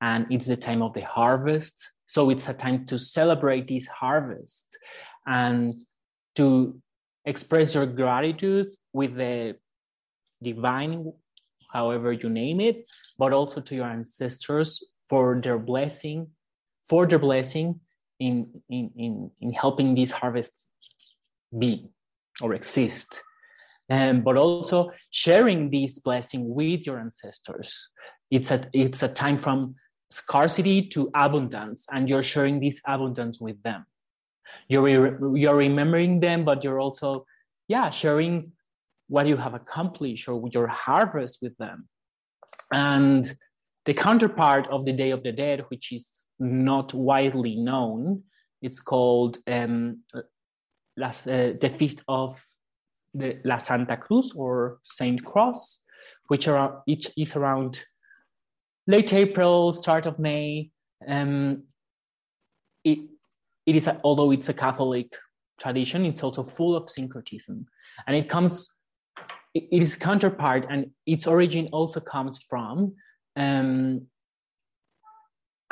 and 0.00 0.26
it's 0.30 0.46
the 0.46 0.56
time 0.56 0.82
of 0.82 0.94
the 0.94 1.02
harvest. 1.02 1.90
So 2.06 2.30
it's 2.30 2.48
a 2.48 2.54
time 2.54 2.86
to 2.86 2.98
celebrate 2.98 3.68
this 3.68 3.86
harvest 3.86 4.78
and 5.26 5.74
to 6.36 6.80
express 7.24 7.74
your 7.74 7.86
gratitude 7.86 8.74
with 8.92 9.16
the 9.16 9.56
divine, 10.42 11.12
however 11.72 12.12
you 12.12 12.28
name 12.28 12.60
it, 12.60 12.84
but 13.18 13.32
also 13.32 13.60
to 13.60 13.74
your 13.74 13.86
ancestors 13.86 14.82
for 15.08 15.40
their 15.42 15.58
blessing, 15.58 16.28
for 16.88 17.06
their 17.06 17.18
blessing 17.18 17.80
in, 18.26 18.62
in, 18.68 18.90
in, 18.96 19.30
in 19.40 19.52
helping 19.52 19.94
these 19.94 20.12
harvests 20.12 20.70
be 21.56 21.90
or 22.40 22.54
exist. 22.54 23.22
Um, 23.90 24.22
but 24.22 24.36
also 24.36 24.90
sharing 25.10 25.70
this 25.70 25.98
blessing 25.98 26.54
with 26.54 26.86
your 26.86 26.98
ancestors. 26.98 27.90
It's 28.30 28.50
a, 28.50 28.66
it's 28.72 29.02
a 29.02 29.08
time 29.08 29.38
from 29.38 29.74
scarcity 30.10 30.86
to 30.88 31.10
abundance 31.14 31.86
and 31.92 32.08
you're 32.08 32.22
sharing 32.22 32.60
this 32.60 32.80
abundance 32.86 33.40
with 33.40 33.60
them 33.62 33.84
you're 34.68 35.36
you're 35.36 35.56
remembering 35.56 36.20
them 36.20 36.44
but 36.44 36.62
you're 36.62 36.80
also 36.80 37.26
yeah 37.68 37.90
sharing 37.90 38.52
what 39.08 39.26
you 39.26 39.36
have 39.36 39.54
accomplished 39.54 40.28
or 40.28 40.48
your 40.52 40.66
harvest 40.66 41.38
with 41.42 41.56
them 41.58 41.88
and 42.72 43.34
the 43.86 43.94
counterpart 43.94 44.66
of 44.68 44.84
the 44.84 44.92
day 44.92 45.10
of 45.10 45.22
the 45.22 45.32
dead 45.32 45.64
which 45.68 45.92
is 45.92 46.23
not 46.38 46.92
widely 46.94 47.56
known 47.56 48.22
it's 48.62 48.80
called 48.80 49.38
um, 49.46 50.00
Las, 50.96 51.26
uh, 51.26 51.54
the 51.60 51.68
feast 51.68 52.02
of 52.08 52.40
the 53.12 53.38
la 53.44 53.58
santa 53.58 53.96
cruz 53.96 54.32
or 54.34 54.78
saint 54.82 55.24
cross 55.24 55.80
which 56.28 56.48
are 56.48 56.82
each 56.86 57.10
is 57.16 57.36
around 57.36 57.84
late 58.86 59.12
April, 59.12 59.72
start 59.72 60.06
of 60.06 60.18
May. 60.18 60.70
Um, 61.06 61.64
it, 62.84 62.98
it 63.66 63.76
is, 63.76 63.88
although 64.02 64.30
it's 64.30 64.48
a 64.48 64.54
Catholic 64.54 65.14
tradition, 65.58 66.04
it's 66.04 66.22
also 66.22 66.42
full 66.42 66.76
of 66.76 66.90
syncretism. 66.90 67.66
And 68.06 68.16
it 68.16 68.28
comes, 68.28 68.70
it 69.54 69.82
is 69.82 69.96
counterpart, 69.96 70.66
and 70.68 70.90
its 71.06 71.26
origin 71.26 71.68
also 71.72 72.00
comes 72.00 72.42
from 72.42 72.94
um, 73.36 74.06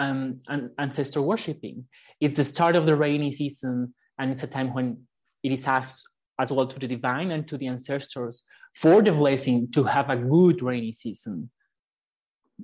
um, 0.02 0.38
ancestor 0.78 1.22
worshipping. 1.22 1.86
It's 2.20 2.36
the 2.36 2.44
start 2.44 2.76
of 2.76 2.86
the 2.86 2.96
rainy 2.96 3.32
season, 3.32 3.94
and 4.18 4.30
it's 4.30 4.42
a 4.42 4.46
time 4.46 4.74
when 4.74 5.02
it 5.42 5.52
is 5.52 5.66
asked 5.66 6.08
as 6.38 6.50
well 6.50 6.66
to 6.66 6.78
the 6.78 6.88
divine 6.88 7.30
and 7.30 7.46
to 7.48 7.56
the 7.58 7.66
ancestors 7.66 8.44
for 8.74 9.02
the 9.02 9.12
blessing 9.12 9.70
to 9.72 9.84
have 9.84 10.08
a 10.10 10.16
good 10.16 10.62
rainy 10.62 10.92
season 10.92 11.50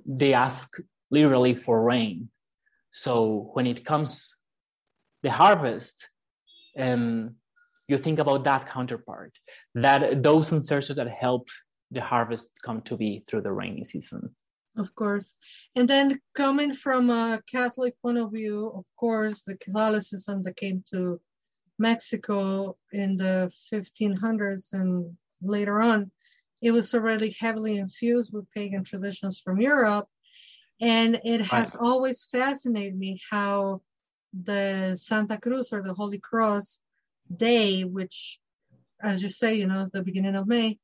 they 0.05 0.33
ask 0.33 0.77
literally 1.11 1.55
for 1.55 1.83
rain. 1.83 2.29
So 2.91 3.51
when 3.53 3.67
it 3.67 3.85
comes 3.85 4.35
the 5.23 5.31
harvest, 5.31 6.09
um, 6.77 7.35
you 7.87 7.97
think 7.97 8.19
about 8.19 8.43
that 8.43 8.67
counterpart, 8.67 9.33
that 9.75 10.23
those 10.23 10.53
ancestors 10.53 10.97
that 10.97 11.09
helped 11.09 11.51
the 11.91 12.01
harvest 12.01 12.47
come 12.63 12.81
to 12.81 12.95
be 12.95 13.23
through 13.27 13.41
the 13.41 13.51
rainy 13.51 13.83
season. 13.83 14.35
Of 14.77 14.95
course. 14.95 15.37
And 15.75 15.87
then 15.89 16.21
coming 16.35 16.73
from 16.73 17.09
a 17.09 17.41
Catholic 17.51 17.99
point 18.01 18.17
of 18.17 18.31
view, 18.31 18.71
of 18.75 18.85
course, 18.97 19.43
the 19.43 19.57
Catholicism 19.57 20.43
that 20.43 20.55
came 20.55 20.83
to 20.93 21.19
Mexico 21.77 22.77
in 22.91 23.17
the 23.17 23.51
1500s 23.71 24.73
and 24.73 25.17
later 25.41 25.81
on 25.81 26.11
it 26.61 26.71
was 26.71 26.93
already 26.93 27.35
heavily 27.39 27.77
infused 27.77 28.33
with 28.33 28.51
pagan 28.51 28.83
traditions 28.83 29.39
from 29.39 29.61
Europe. 29.61 30.07
And 30.81 31.19
it 31.23 31.41
has 31.41 31.75
always 31.75 32.25
fascinated 32.25 32.97
me 32.97 33.21
how 33.29 33.81
the 34.33 34.95
Santa 34.99 35.37
Cruz 35.37 35.73
or 35.73 35.81
the 35.81 35.93
Holy 35.93 36.19
Cross 36.19 36.81
Day, 37.35 37.83
which, 37.83 38.39
as 39.01 39.21
you 39.23 39.29
say, 39.29 39.55
you 39.55 39.67
know, 39.67 39.89
the 39.91 40.03
beginning 40.03 40.35
of 40.35 40.47
May, 40.47 40.79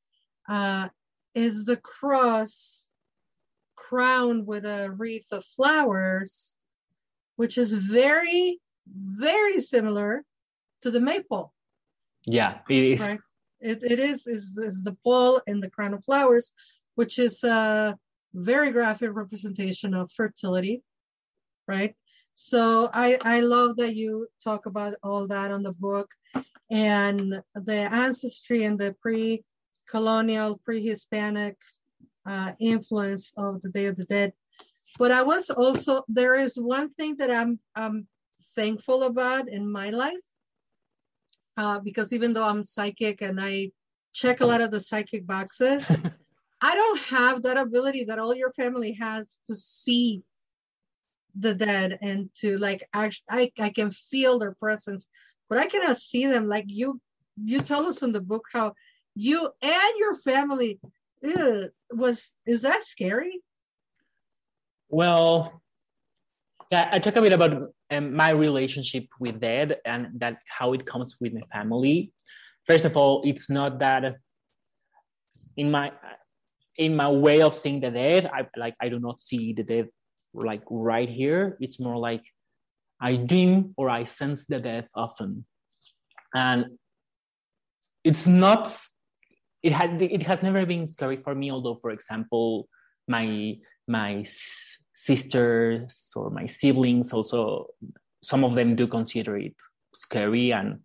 uh, 0.48 0.88
is 1.34 1.64
the 1.64 1.76
cross 1.76 2.85
crowned 3.88 4.46
with 4.46 4.64
a 4.64 4.90
wreath 4.90 5.32
of 5.32 5.44
flowers, 5.44 6.54
which 7.36 7.58
is 7.58 7.72
very, 7.72 8.60
very 8.86 9.60
similar 9.60 10.24
to 10.82 10.90
the 10.90 11.00
maypole. 11.00 11.52
Yeah, 12.26 12.58
it 12.68 12.82
is. 12.82 13.00
Right? 13.00 13.20
It, 13.60 13.82
it 13.82 13.98
is, 13.98 14.26
is 14.26 14.56
is 14.58 14.82
the 14.82 14.96
pole 15.04 15.40
in 15.46 15.60
the 15.60 15.70
crown 15.70 15.94
of 15.94 16.04
flowers, 16.04 16.52
which 16.96 17.18
is 17.18 17.42
a 17.44 17.96
very 18.34 18.70
graphic 18.70 19.10
representation 19.14 19.94
of 19.94 20.10
fertility, 20.10 20.82
right? 21.66 21.94
So 22.34 22.90
I 22.92 23.18
I 23.22 23.40
love 23.40 23.76
that 23.76 23.94
you 23.94 24.26
talk 24.44 24.66
about 24.66 24.94
all 25.02 25.26
that 25.28 25.50
on 25.52 25.62
the 25.62 25.72
book 25.72 26.08
and 26.70 27.40
the 27.54 27.80
ancestry 28.04 28.64
and 28.64 28.78
the 28.78 28.94
pre-colonial, 29.00 30.60
pre-Hispanic 30.64 31.56
uh, 32.26 32.52
influence 32.60 33.32
of 33.36 33.62
the 33.62 33.70
Day 33.70 33.86
of 33.86 33.96
the 33.96 34.04
Dead. 34.04 34.32
But 34.98 35.10
I 35.10 35.22
was 35.22 35.50
also 35.50 36.04
there 36.08 36.34
is 36.34 36.56
one 36.56 36.92
thing 36.94 37.16
that 37.16 37.30
I'm 37.30 37.58
I'm 37.74 38.06
thankful 38.54 39.04
about 39.04 39.48
in 39.48 39.70
my 39.70 39.90
life 39.90 40.26
uh, 41.56 41.80
because 41.80 42.12
even 42.12 42.32
though 42.32 42.44
I'm 42.44 42.64
psychic 42.64 43.22
and 43.22 43.40
I 43.40 43.70
check 44.12 44.40
a 44.40 44.46
lot 44.46 44.60
of 44.60 44.70
the 44.70 44.80
psychic 44.80 45.26
boxes, 45.26 45.86
I 46.60 46.74
don't 46.74 47.00
have 47.00 47.42
that 47.42 47.56
ability 47.56 48.04
that 48.04 48.18
all 48.18 48.34
your 48.34 48.50
family 48.50 48.92
has 48.92 49.38
to 49.46 49.54
see 49.54 50.22
the 51.38 51.54
dead 51.54 51.98
and 52.00 52.30
to 52.34 52.56
like 52.56 52.88
actually 52.94 53.26
I, 53.30 53.52
I 53.58 53.70
can 53.70 53.90
feel 53.90 54.38
their 54.38 54.54
presence, 54.54 55.06
but 55.48 55.58
I 55.58 55.66
cannot 55.66 56.00
see 56.00 56.26
them. 56.26 56.48
Like 56.48 56.64
you 56.68 57.00
you 57.42 57.60
tell 57.60 57.86
us 57.86 58.02
in 58.02 58.12
the 58.12 58.20
book 58.20 58.44
how 58.52 58.72
you 59.14 59.50
and 59.62 59.98
your 59.98 60.14
family 60.14 60.78
was 61.90 62.34
is 62.46 62.62
that 62.62 62.84
scary? 62.84 63.40
Well, 64.88 65.62
I 66.72 66.98
talk 66.98 67.16
a 67.16 67.22
bit 67.22 67.32
about 67.32 67.70
um, 67.90 68.14
my 68.14 68.30
relationship 68.30 69.06
with 69.20 69.40
death 69.40 69.72
and 69.84 70.08
that 70.20 70.38
how 70.48 70.72
it 70.72 70.84
comes 70.84 71.16
with 71.20 71.32
my 71.32 71.42
family. 71.52 72.12
First 72.66 72.84
of 72.84 72.96
all, 72.96 73.22
it's 73.24 73.48
not 73.48 73.78
that 73.78 74.16
in 75.56 75.70
my 75.70 75.92
in 76.76 76.94
my 76.94 77.08
way 77.08 77.40
of 77.40 77.54
seeing 77.54 77.80
the 77.80 77.90
dead, 77.90 78.26
I 78.26 78.46
like 78.56 78.74
I 78.80 78.88
do 78.88 78.98
not 78.98 79.22
see 79.22 79.52
the 79.52 79.62
dead 79.62 79.88
like 80.34 80.62
right 80.68 81.08
here. 81.08 81.56
It's 81.60 81.80
more 81.80 81.96
like 81.96 82.22
I 83.00 83.16
dream 83.16 83.74
or 83.76 83.88
I 83.88 84.04
sense 84.04 84.46
the 84.46 84.60
death 84.60 84.88
often, 84.94 85.46
and 86.34 86.66
it's 88.04 88.26
not. 88.26 88.68
It 89.66 89.72
had 89.72 90.00
it 90.00 90.22
has 90.30 90.42
never 90.42 90.64
been 90.64 90.86
scary 90.86 91.18
for 91.24 91.34
me. 91.34 91.50
Although, 91.50 91.78
for 91.82 91.90
example, 91.90 92.68
my 93.08 93.26
my 93.88 94.24
sisters 94.94 96.12
or 96.16 96.30
my 96.30 96.46
siblings 96.46 97.12
also 97.12 97.66
some 98.22 98.44
of 98.44 98.54
them 98.54 98.74
do 98.74 98.86
consider 98.86 99.36
it 99.36 99.54
scary 99.94 100.52
and 100.52 100.80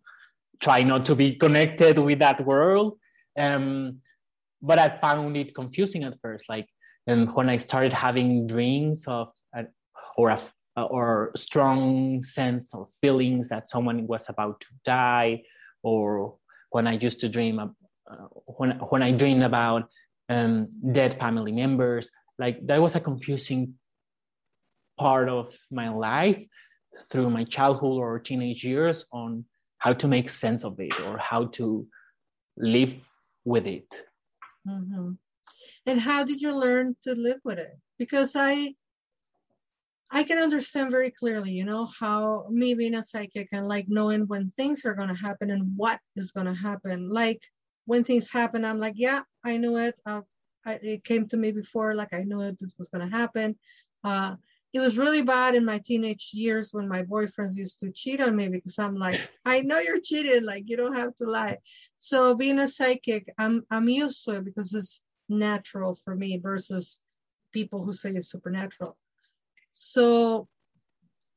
try 0.60 0.84
not 0.84 1.06
to 1.06 1.15
be 1.15 1.36
connected 1.36 1.98
with 1.98 2.20
that 2.20 2.46
world. 2.46 2.98
Um, 3.38 4.02
but 4.62 4.78
I 4.78 4.89
found 5.00 5.38
it 5.38 5.56
confusing 5.56 6.04
at 6.04 6.20
first. 6.22 6.50
Like 6.50 6.67
um, 7.08 7.28
when 7.36 7.50
I 7.50 7.58
started 7.58 7.94
having 7.94 8.48
dreams 8.48 9.08
of 9.08 9.30
uh, 9.58 9.63
or 10.17 10.30
a 10.30 10.39
or 10.76 11.32
strong 11.36 12.24
sense 12.24 12.74
of 12.74 12.89
feelings 13.02 13.50
that 13.50 13.67
someone 13.67 14.08
was 14.08 14.30
about 14.30 14.62
to 14.62 14.67
die, 14.86 15.44
or 15.84 16.36
when 16.70 16.88
I 16.88 16.94
used 16.94 17.20
to 17.22 17.30
dream 17.30 17.60
uh, 18.10 18.28
when 18.58 18.72
when 18.90 19.04
I 19.04 19.12
dreamed 19.12 19.44
about 19.44 19.90
um, 20.30 20.68
dead 20.92 21.14
family 21.14 21.52
members, 21.52 22.10
like 22.38 22.66
that 22.68 22.82
was 22.82 22.96
a 22.96 23.00
confusing 23.00 23.76
part 24.98 25.30
of 25.30 25.54
my 25.72 25.90
life 25.90 26.44
through 27.10 27.30
my 27.30 27.44
childhood 27.44 28.00
or 28.00 28.20
teenage 28.20 28.64
years 28.64 29.06
on 29.12 29.46
how 29.78 29.94
to 29.94 30.08
make 30.08 30.30
sense 30.30 30.64
of 30.64 30.80
it 30.80 31.00
or 31.02 31.18
how 31.18 31.46
to 31.46 31.88
live 32.58 33.02
with 33.46 33.66
it. 33.66 33.90
Mm-hmm. 34.68 35.12
And 35.88 36.00
how 36.00 36.24
did 36.24 36.42
you 36.42 36.54
learn 36.54 36.96
to 37.04 37.16
live 37.16 37.40
with 37.44 37.58
it? 37.58 37.72
Because 37.98 38.36
I 38.36 38.76
I 40.14 40.24
can 40.24 40.38
understand 40.38 40.92
very 40.92 41.10
clearly, 41.10 41.52
you 41.52 41.64
know, 41.64 41.88
how 42.00 42.46
me 42.50 42.74
being 42.74 42.96
a 42.96 43.04
psychic 43.04 43.48
and 43.54 43.66
like 43.68 43.86
knowing 43.88 44.28
when 44.28 44.50
things 44.50 44.84
are 44.86 44.94
going 44.94 45.08
to 45.08 45.16
happen 45.16 45.50
and 45.50 45.72
what 45.78 46.00
is 46.18 46.32
going 46.32 46.48
to 46.48 46.54
happen. 46.54 47.10
Like 47.10 47.42
when 47.86 48.04
things 48.04 48.30
happen, 48.30 48.63
I'm 48.63 48.80
like, 48.80 48.94
yeah, 48.96 49.22
I 49.44 49.58
knew 49.58 49.78
it. 49.78 49.96
Uh, 50.06 50.22
I, 50.65 50.74
it 50.82 51.04
came 51.04 51.28
to 51.30 51.38
me 51.38 51.52
before, 51.52 51.96
like 51.96 52.13
I 52.13 52.24
knew 52.24 52.41
it, 52.41 52.60
this 52.60 52.76
was 52.78 52.89
going 52.89 53.10
to 53.10 53.17
happen. 53.17 53.56
Uh, 54.04 54.36
it 54.74 54.80
was 54.80 54.98
really 54.98 55.22
bad 55.22 55.56
in 55.56 55.65
my 55.65 55.80
teenage 55.80 56.30
years 56.34 56.70
when 56.72 56.88
my 56.88 57.04
boyfriends 57.04 57.56
used 57.56 57.80
to 57.80 57.91
cheat 57.91 58.22
on 58.22 58.36
me 58.36 58.48
because 58.48 58.80
I'm 58.80 58.96
like, 58.96 59.20
I 59.46 59.62
know 59.62 59.80
you're 59.80 60.00
cheating, 60.00 60.44
like 60.46 60.63
you 60.67 60.78
don't 60.78 60.96
have 60.96 61.15
to 61.17 61.26
lie. 61.26 61.58
So 61.98 62.36
being 62.36 62.60
a 62.60 62.67
psychic, 62.67 63.28
I'm 63.38 63.65
I'm 63.70 63.89
used 63.89 64.24
to 64.26 64.38
it 64.38 64.46
because 64.46 64.74
it's 64.74 65.02
natural 65.28 65.96
for 65.96 66.15
me 66.15 66.38
versus 66.38 67.02
people 67.52 67.84
who 67.84 67.94
say 67.94 68.12
it's 68.12 68.32
supernatural. 68.32 68.98
So 69.74 70.48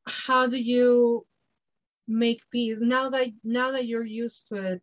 how 0.07 0.47
do 0.47 0.61
you 0.61 1.27
make 2.07 2.41
peace 2.53 2.77
now 2.81 3.09
that 3.09 3.29
now 3.43 3.73
that 3.73 3.87
you're 3.87 4.05
used 4.05 4.47
to 4.53 4.57
it, 4.57 4.83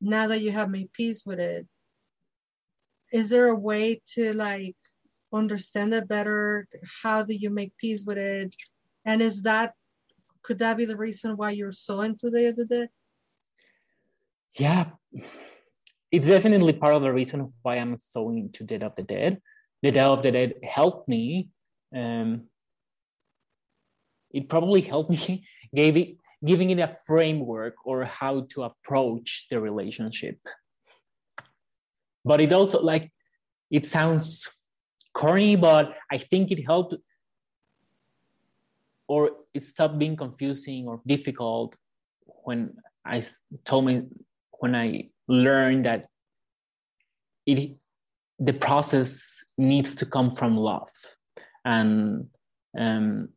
now 0.00 0.26
that 0.28 0.40
you 0.40 0.50
have 0.50 0.70
made 0.70 0.92
peace 0.92 1.24
with 1.24 1.38
it? 1.38 1.66
Is 3.12 3.28
there 3.28 3.48
a 3.48 3.54
way 3.54 4.02
to 4.14 4.32
like 4.34 4.76
understand 5.32 5.94
it 5.94 6.08
better? 6.08 6.68
How 7.02 7.22
do 7.24 7.34
you 7.34 7.50
make 7.50 7.76
peace 7.76 8.04
with 8.04 8.18
it? 8.18 8.54
And 9.04 9.20
is 9.20 9.42
that 9.42 9.74
could 10.42 10.58
that 10.58 10.76
be 10.76 10.84
the 10.84 10.96
reason 10.96 11.36
why 11.36 11.50
you're 11.50 11.72
so 11.72 12.00
into 12.00 12.30
the 12.30 12.48
other 12.48 12.64
day? 12.64 12.88
Yeah, 14.54 14.86
it's 16.10 16.26
definitely 16.28 16.72
part 16.72 16.94
of 16.94 17.02
the 17.02 17.12
reason 17.12 17.52
why 17.62 17.76
I'm 17.76 17.96
so 17.98 18.30
into 18.30 18.64
Dead 18.64 18.82
of 18.82 18.96
the 18.96 19.02
Dead. 19.02 19.40
The 19.82 19.92
Dead 19.92 20.06
of 20.06 20.22
the 20.22 20.32
Dead 20.32 20.54
helped 20.64 21.08
me. 21.08 21.50
Um, 21.94 22.46
it 24.32 24.48
probably 24.48 24.80
helped 24.80 25.10
me 25.10 25.44
gave 25.74 25.96
it 25.96 26.16
giving 26.44 26.70
it 26.70 26.78
a 26.78 26.96
framework 27.06 27.74
or 27.84 28.04
how 28.04 28.46
to 28.50 28.62
approach 28.62 29.46
the 29.50 29.60
relationship. 29.60 30.38
But 32.24 32.40
it 32.40 32.52
also 32.52 32.82
like 32.82 33.12
it 33.70 33.86
sounds 33.86 34.50
corny, 35.12 35.56
but 35.56 35.94
I 36.10 36.18
think 36.18 36.50
it 36.50 36.64
helped 36.64 36.94
or 39.08 39.30
it 39.52 39.62
stopped 39.62 39.98
being 39.98 40.16
confusing 40.16 40.86
or 40.86 41.00
difficult 41.06 41.76
when 42.44 42.74
I 43.04 43.22
told 43.64 43.86
me 43.86 44.02
when 44.60 44.74
I 44.74 45.08
learned 45.28 45.86
that 45.86 46.06
it 47.46 47.80
the 48.38 48.52
process 48.52 49.44
needs 49.58 49.94
to 49.96 50.06
come 50.06 50.30
from 50.30 50.56
love 50.56 50.90
and 51.64 52.28
um, 52.78 53.28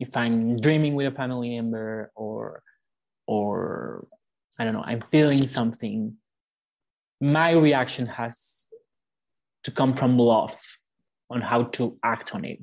if 0.00 0.16
I'm 0.16 0.60
dreaming 0.60 0.94
with 0.94 1.06
a 1.06 1.16
family 1.16 1.54
member 1.56 2.10
or 2.14 2.62
or 3.26 4.06
I 4.58 4.64
don't 4.64 4.74
know 4.74 4.84
I'm 4.84 5.02
feeling 5.10 5.46
something 5.46 6.16
my 7.20 7.52
reaction 7.52 8.06
has 8.06 8.68
to 9.64 9.70
come 9.70 9.92
from 9.92 10.18
love 10.18 10.58
on 11.30 11.40
how 11.40 11.64
to 11.64 11.98
act 12.04 12.34
on 12.34 12.44
it. 12.44 12.60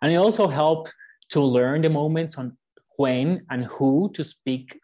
And 0.00 0.12
it 0.12 0.16
also 0.16 0.46
helped 0.46 0.94
to 1.30 1.40
learn 1.40 1.82
the 1.82 1.90
moments 1.90 2.38
on 2.38 2.56
when 2.96 3.44
and 3.50 3.64
who 3.64 4.10
to 4.14 4.24
speak 4.24 4.78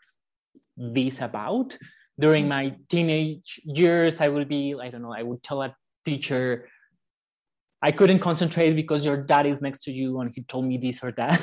this 0.76 1.20
about. 1.20 1.76
During 2.18 2.48
my 2.48 2.76
teenage 2.88 3.60
years, 3.64 4.20
I 4.20 4.28
would 4.28 4.48
be, 4.48 4.74
I 4.80 4.88
don't 4.88 5.02
know, 5.02 5.12
I 5.12 5.22
would 5.22 5.42
tell 5.42 5.62
a 5.62 5.74
teacher, 6.04 6.68
I 7.84 7.92
couldn't 7.92 8.20
concentrate 8.20 8.72
because 8.72 9.04
your 9.04 9.18
dad 9.18 9.44
is 9.44 9.60
next 9.60 9.82
to 9.84 9.92
you 9.92 10.20
and 10.20 10.34
he 10.34 10.40
told 10.44 10.64
me 10.64 10.78
this 10.78 11.04
or 11.04 11.12
that. 11.12 11.38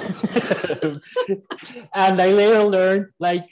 and 1.94 2.20
I 2.20 2.32
later 2.32 2.64
learned 2.64 3.06
like, 3.20 3.46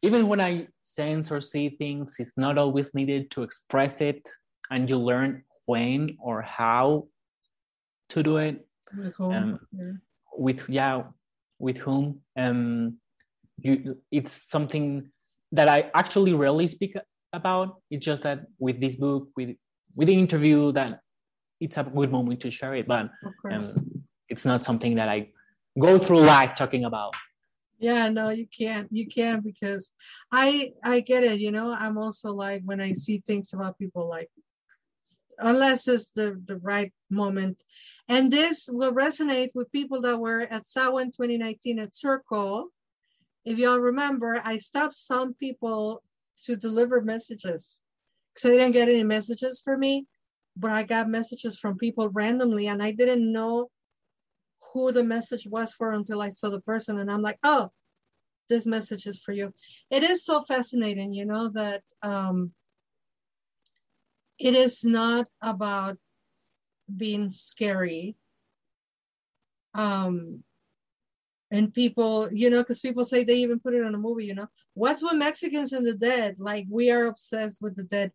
even 0.00 0.28
when 0.28 0.40
I 0.40 0.68
sense 0.80 1.30
or 1.30 1.42
see 1.42 1.68
things, 1.68 2.16
it's 2.18 2.32
not 2.38 2.56
always 2.56 2.94
needed 2.94 3.30
to 3.32 3.42
express 3.42 4.00
it. 4.00 4.26
And 4.70 4.88
you 4.88 4.96
learn 4.96 5.44
when 5.66 6.16
or 6.18 6.40
how 6.40 7.08
to 8.08 8.22
do 8.22 8.38
it 8.38 8.66
with 8.96 9.14
whom 9.16 9.32
um, 9.32 9.60
yeah. 9.72 9.92
with 10.36 10.68
yeah 10.68 11.02
with 11.58 11.78
whom 11.78 12.20
um 12.36 12.96
you 13.58 13.96
it's 14.10 14.32
something 14.32 15.10
that 15.50 15.68
i 15.68 15.90
actually 15.94 16.34
rarely 16.34 16.66
speak 16.66 16.96
about 17.32 17.80
it's 17.90 18.04
just 18.04 18.22
that 18.22 18.46
with 18.58 18.80
this 18.80 18.96
book 18.96 19.28
with 19.36 19.56
with 19.96 20.08
the 20.08 20.14
interview 20.14 20.72
that 20.72 21.00
it's 21.62 21.78
a 21.78 21.84
good 21.84 22.10
moment 22.10 22.40
to 22.40 22.50
share 22.50 22.74
it 22.74 22.86
but 22.86 23.10
um, 23.50 24.04
it's 24.28 24.44
not 24.44 24.64
something 24.64 24.94
that 24.96 25.08
i 25.08 25.28
go 25.78 25.98
through 25.98 26.20
life 26.20 26.54
talking 26.54 26.84
about 26.84 27.14
yeah 27.78 28.08
no 28.08 28.28
you 28.28 28.46
can't 28.46 28.88
you 28.90 29.06
can't 29.06 29.42
because 29.42 29.92
i 30.30 30.72
i 30.84 31.00
get 31.00 31.24
it 31.24 31.38
you 31.40 31.50
know 31.50 31.72
i'm 31.72 31.96
also 31.96 32.30
like 32.32 32.62
when 32.64 32.80
i 32.80 32.92
see 32.92 33.18
things 33.26 33.52
about 33.54 33.78
people 33.78 34.08
like 34.08 34.30
unless 35.38 35.88
it's 35.88 36.10
the, 36.10 36.40
the 36.46 36.56
right 36.58 36.92
moment. 37.10 37.58
And 38.08 38.32
this 38.32 38.68
will 38.70 38.92
resonate 38.92 39.50
with 39.54 39.72
people 39.72 40.00
that 40.02 40.18
were 40.18 40.42
at 40.50 40.66
Samhain 40.66 41.12
2019 41.12 41.78
at 41.78 41.94
Circle. 41.94 42.68
If 43.44 43.58
y'all 43.58 43.78
remember, 43.78 44.40
I 44.44 44.58
stopped 44.58 44.94
some 44.94 45.34
people 45.34 46.02
to 46.44 46.56
deliver 46.56 47.00
messages. 47.00 47.76
So 48.36 48.48
they 48.48 48.56
didn't 48.56 48.72
get 48.72 48.88
any 48.88 49.04
messages 49.04 49.60
for 49.62 49.76
me, 49.76 50.06
but 50.56 50.70
I 50.70 50.82
got 50.82 51.08
messages 51.08 51.58
from 51.58 51.78
people 51.78 52.08
randomly 52.10 52.68
and 52.68 52.82
I 52.82 52.92
didn't 52.92 53.30
know 53.32 53.70
who 54.72 54.92
the 54.92 55.04
message 55.04 55.46
was 55.46 55.72
for 55.72 55.92
until 55.92 56.22
I 56.22 56.30
saw 56.30 56.50
the 56.50 56.60
person 56.60 56.98
and 56.98 57.10
I'm 57.10 57.22
like, 57.22 57.38
oh, 57.42 57.70
this 58.48 58.66
message 58.66 59.06
is 59.06 59.20
for 59.20 59.32
you. 59.32 59.52
It 59.90 60.02
is 60.02 60.24
so 60.24 60.44
fascinating, 60.44 61.12
you 61.12 61.24
know, 61.24 61.50
that 61.50 61.82
um, 62.02 62.52
it 64.38 64.54
is 64.54 64.84
not 64.84 65.28
about 65.40 65.96
being 66.94 67.30
scary 67.30 68.16
um 69.74 70.42
and 71.50 71.72
people 71.72 72.28
you 72.32 72.50
know 72.50 72.58
because 72.58 72.80
people 72.80 73.04
say 73.04 73.24
they 73.24 73.36
even 73.36 73.60
put 73.60 73.74
it 73.74 73.84
on 73.84 73.94
a 73.94 73.98
movie 73.98 74.26
you 74.26 74.34
know 74.34 74.48
what's 74.74 75.02
with 75.02 75.14
mexicans 75.14 75.72
and 75.72 75.86
the 75.86 75.94
dead 75.94 76.34
like 76.38 76.66
we 76.68 76.90
are 76.90 77.06
obsessed 77.06 77.62
with 77.62 77.76
the 77.76 77.84
dead 77.84 78.12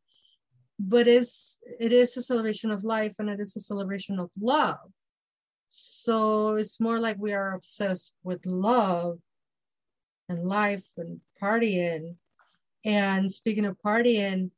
but 0.80 1.08
it's 1.08 1.58
it 1.80 1.92
is 1.92 2.16
a 2.18 2.22
celebration 2.22 2.72
of 2.72 2.84
life 2.84 3.16
and 3.20 3.30
it 3.30 3.40
is 3.40 3.56
a 3.56 3.60
celebration 3.60 4.20
of 4.20 4.30
love 4.40 4.78
so 5.68 6.56
it's 6.56 6.80
more 6.80 7.00
like 7.00 7.18
we 7.20 7.34
are 7.34 7.54
obsessed 7.54 8.13
with 8.24 8.46
love 8.46 9.18
and 10.30 10.48
life 10.48 10.86
and 10.98 11.20
partying 11.42 12.16
and 12.86 13.32
speaking 13.32 13.66
of 13.66 13.78
partying 13.84 14.52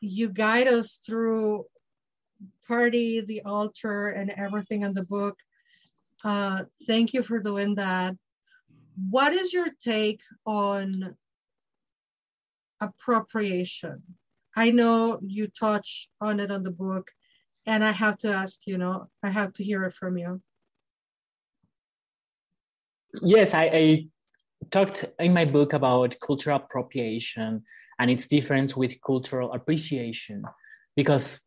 you 0.00 0.28
guide 0.28 0.68
us 0.68 0.96
through 1.04 1.64
party, 2.66 3.20
the 3.20 3.42
altar, 3.42 4.10
and 4.10 4.30
everything 4.30 4.82
in 4.82 4.92
the 4.92 5.04
book. 5.04 5.36
Uh, 6.24 6.64
thank 6.86 7.12
you 7.12 7.22
for 7.22 7.38
doing 7.38 7.74
that. 7.76 8.14
What 9.10 9.32
is 9.32 9.52
your 9.52 9.68
take 9.80 10.20
on 10.44 11.16
appropriation? 12.80 14.02
I 14.56 14.70
know 14.70 15.20
you 15.22 15.48
touch 15.48 16.08
on 16.20 16.40
it 16.40 16.50
on 16.50 16.62
the 16.62 16.70
book, 16.70 17.10
and 17.66 17.84
I 17.84 17.92
have 17.92 18.18
to 18.18 18.32
ask, 18.32 18.60
you 18.66 18.78
know, 18.78 19.08
I 19.22 19.30
have 19.30 19.52
to 19.54 19.64
hear 19.64 19.84
it 19.84 19.94
from 19.94 20.16
you. 20.18 20.42
Yes, 23.22 23.54
I, 23.54 23.64
I 23.64 24.06
talked 24.70 25.04
in 25.18 25.32
my 25.32 25.44
book 25.44 25.72
about 25.72 26.16
cultural 26.20 26.56
appropriation 26.56 27.62
and 27.98 28.10
its 28.10 28.26
difference 28.26 28.76
with 28.76 29.00
cultural 29.00 29.52
appreciation 29.52 30.44
because 30.96 31.40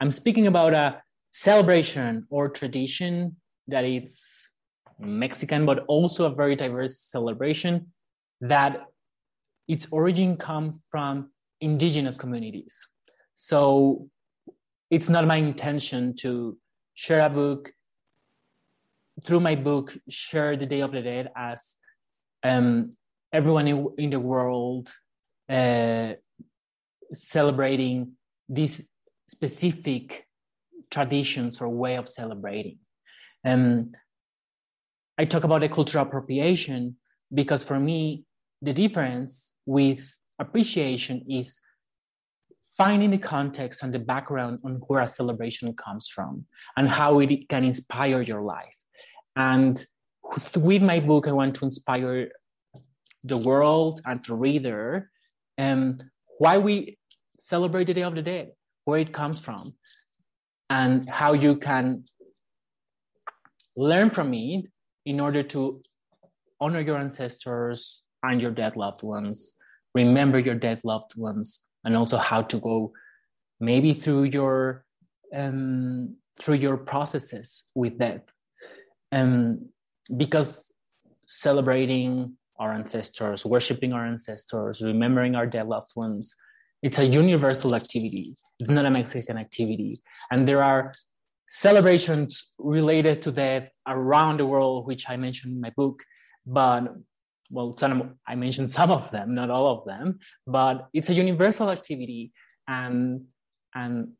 I'm 0.00 0.10
speaking 0.10 0.46
about 0.46 0.74
a 0.74 1.02
celebration 1.32 2.26
or 2.30 2.48
tradition 2.48 3.36
that 3.68 3.84
it's 3.84 4.50
Mexican, 4.98 5.66
but 5.66 5.84
also 5.86 6.26
a 6.26 6.34
very 6.34 6.56
diverse 6.56 7.00
celebration 7.00 7.92
that 8.40 8.84
its 9.68 9.86
origin 9.90 10.36
comes 10.36 10.82
from 10.90 11.30
indigenous 11.62 12.18
communities. 12.18 12.88
So 13.34 14.08
it's 14.90 15.08
not 15.08 15.26
my 15.26 15.36
intention 15.36 16.14
to 16.16 16.58
share 16.94 17.24
a 17.24 17.30
book 17.30 17.72
through 19.24 19.40
my 19.40 19.54
book, 19.54 19.96
share 20.08 20.56
the 20.56 20.66
Day 20.66 20.80
of 20.80 20.92
the 20.92 21.00
Dead 21.02 21.30
as 21.36 21.76
um, 22.42 22.90
everyone 23.32 23.68
in, 23.68 23.88
in, 23.96 24.10
the 24.10 24.20
world 24.20 24.90
uh, 25.48 26.12
celebrating 27.12 28.12
these 28.48 28.82
specific 29.28 30.26
traditions 30.90 31.60
or 31.60 31.68
way 31.68 31.96
of 31.96 32.08
celebrating. 32.08 32.78
Um, 33.44 33.92
I 35.16 35.24
talk 35.24 35.44
about 35.44 35.60
the 35.60 35.68
cultural 35.68 36.04
appropriation 36.04 36.96
because 37.32 37.62
for 37.62 37.78
me, 37.78 38.24
the 38.60 38.72
difference 38.72 39.52
with 39.66 40.16
appreciation 40.38 41.24
is 41.28 41.60
finding 42.76 43.10
the 43.10 43.18
context 43.18 43.82
and 43.82 43.92
the 43.92 43.98
background 43.98 44.58
on 44.64 44.76
where 44.86 45.02
a 45.02 45.08
celebration 45.08 45.72
comes 45.74 46.08
from 46.08 46.46
and 46.76 46.88
how 46.88 47.20
it 47.20 47.48
can 47.48 47.64
inspire 47.64 48.22
your 48.22 48.42
life. 48.42 48.78
And 49.36 49.84
with 50.56 50.82
my 50.82 51.00
book, 51.00 51.28
I 51.28 51.32
want 51.32 51.54
to 51.56 51.64
inspire 51.64 52.30
the 53.24 53.36
world 53.38 54.00
and 54.04 54.24
the 54.24 54.34
reader 54.34 55.10
um, 55.58 56.00
why 56.38 56.58
we 56.58 56.98
celebrate 57.38 57.84
the 57.84 57.94
Day 57.94 58.02
of 58.02 58.14
the 58.14 58.22
Dead, 58.22 58.52
where 58.84 58.98
it 58.98 59.12
comes 59.12 59.38
from, 59.40 59.74
and 60.70 61.08
how 61.08 61.34
you 61.34 61.56
can 61.56 62.04
learn 63.76 64.10
from 64.10 64.32
it 64.34 64.68
in 65.04 65.20
order 65.20 65.42
to 65.42 65.82
honor 66.60 66.80
your 66.80 66.96
ancestors 66.96 68.02
and 68.22 68.40
your 68.40 68.50
dead 68.50 68.76
loved 68.76 69.02
ones, 69.02 69.54
remember 69.94 70.38
your 70.38 70.54
dead 70.54 70.80
loved 70.84 71.16
ones, 71.16 71.60
and 71.84 71.96
also 71.96 72.18
how 72.18 72.42
to 72.42 72.58
go 72.58 72.92
maybe 73.60 73.92
through 73.92 74.24
your 74.24 74.84
um, 75.34 76.16
through 76.40 76.56
your 76.56 76.76
processes 76.76 77.64
with 77.74 77.98
death 77.98 78.22
um, 79.12 79.68
because 80.16 80.72
celebrating 81.26 82.36
our 82.58 82.72
ancestors, 82.72 83.46
worshiping 83.46 83.92
our 83.92 84.06
ancestors, 84.06 84.80
remembering 84.80 85.34
our 85.34 85.46
dead 85.46 85.68
loved 85.68 85.92
ones, 85.94 86.34
it's 86.82 86.98
a 86.98 87.06
universal 87.06 87.74
activity. 87.74 88.34
It's 88.58 88.70
not 88.70 88.86
a 88.86 88.90
Mexican 88.90 89.38
activity. 89.38 89.98
And 90.30 90.48
there 90.48 90.62
are 90.62 90.92
celebrations 91.48 92.52
related 92.58 93.22
to 93.22 93.32
death 93.32 93.70
around 93.86 94.40
the 94.40 94.46
world, 94.46 94.86
which 94.86 95.08
I 95.08 95.16
mentioned 95.16 95.54
in 95.54 95.60
my 95.60 95.70
book. 95.76 96.02
But 96.44 96.88
well, 97.52 97.76
some, 97.76 98.14
I 98.26 98.34
mentioned 98.34 98.70
some 98.70 98.90
of 98.90 99.10
them, 99.10 99.34
not 99.34 99.50
all 99.50 99.66
of 99.78 99.84
them, 99.84 100.18
but 100.46 100.88
it's 100.94 101.10
a 101.10 101.14
universal 101.14 101.70
activity. 101.70 102.32
And, 102.66 103.26
and 103.74 104.12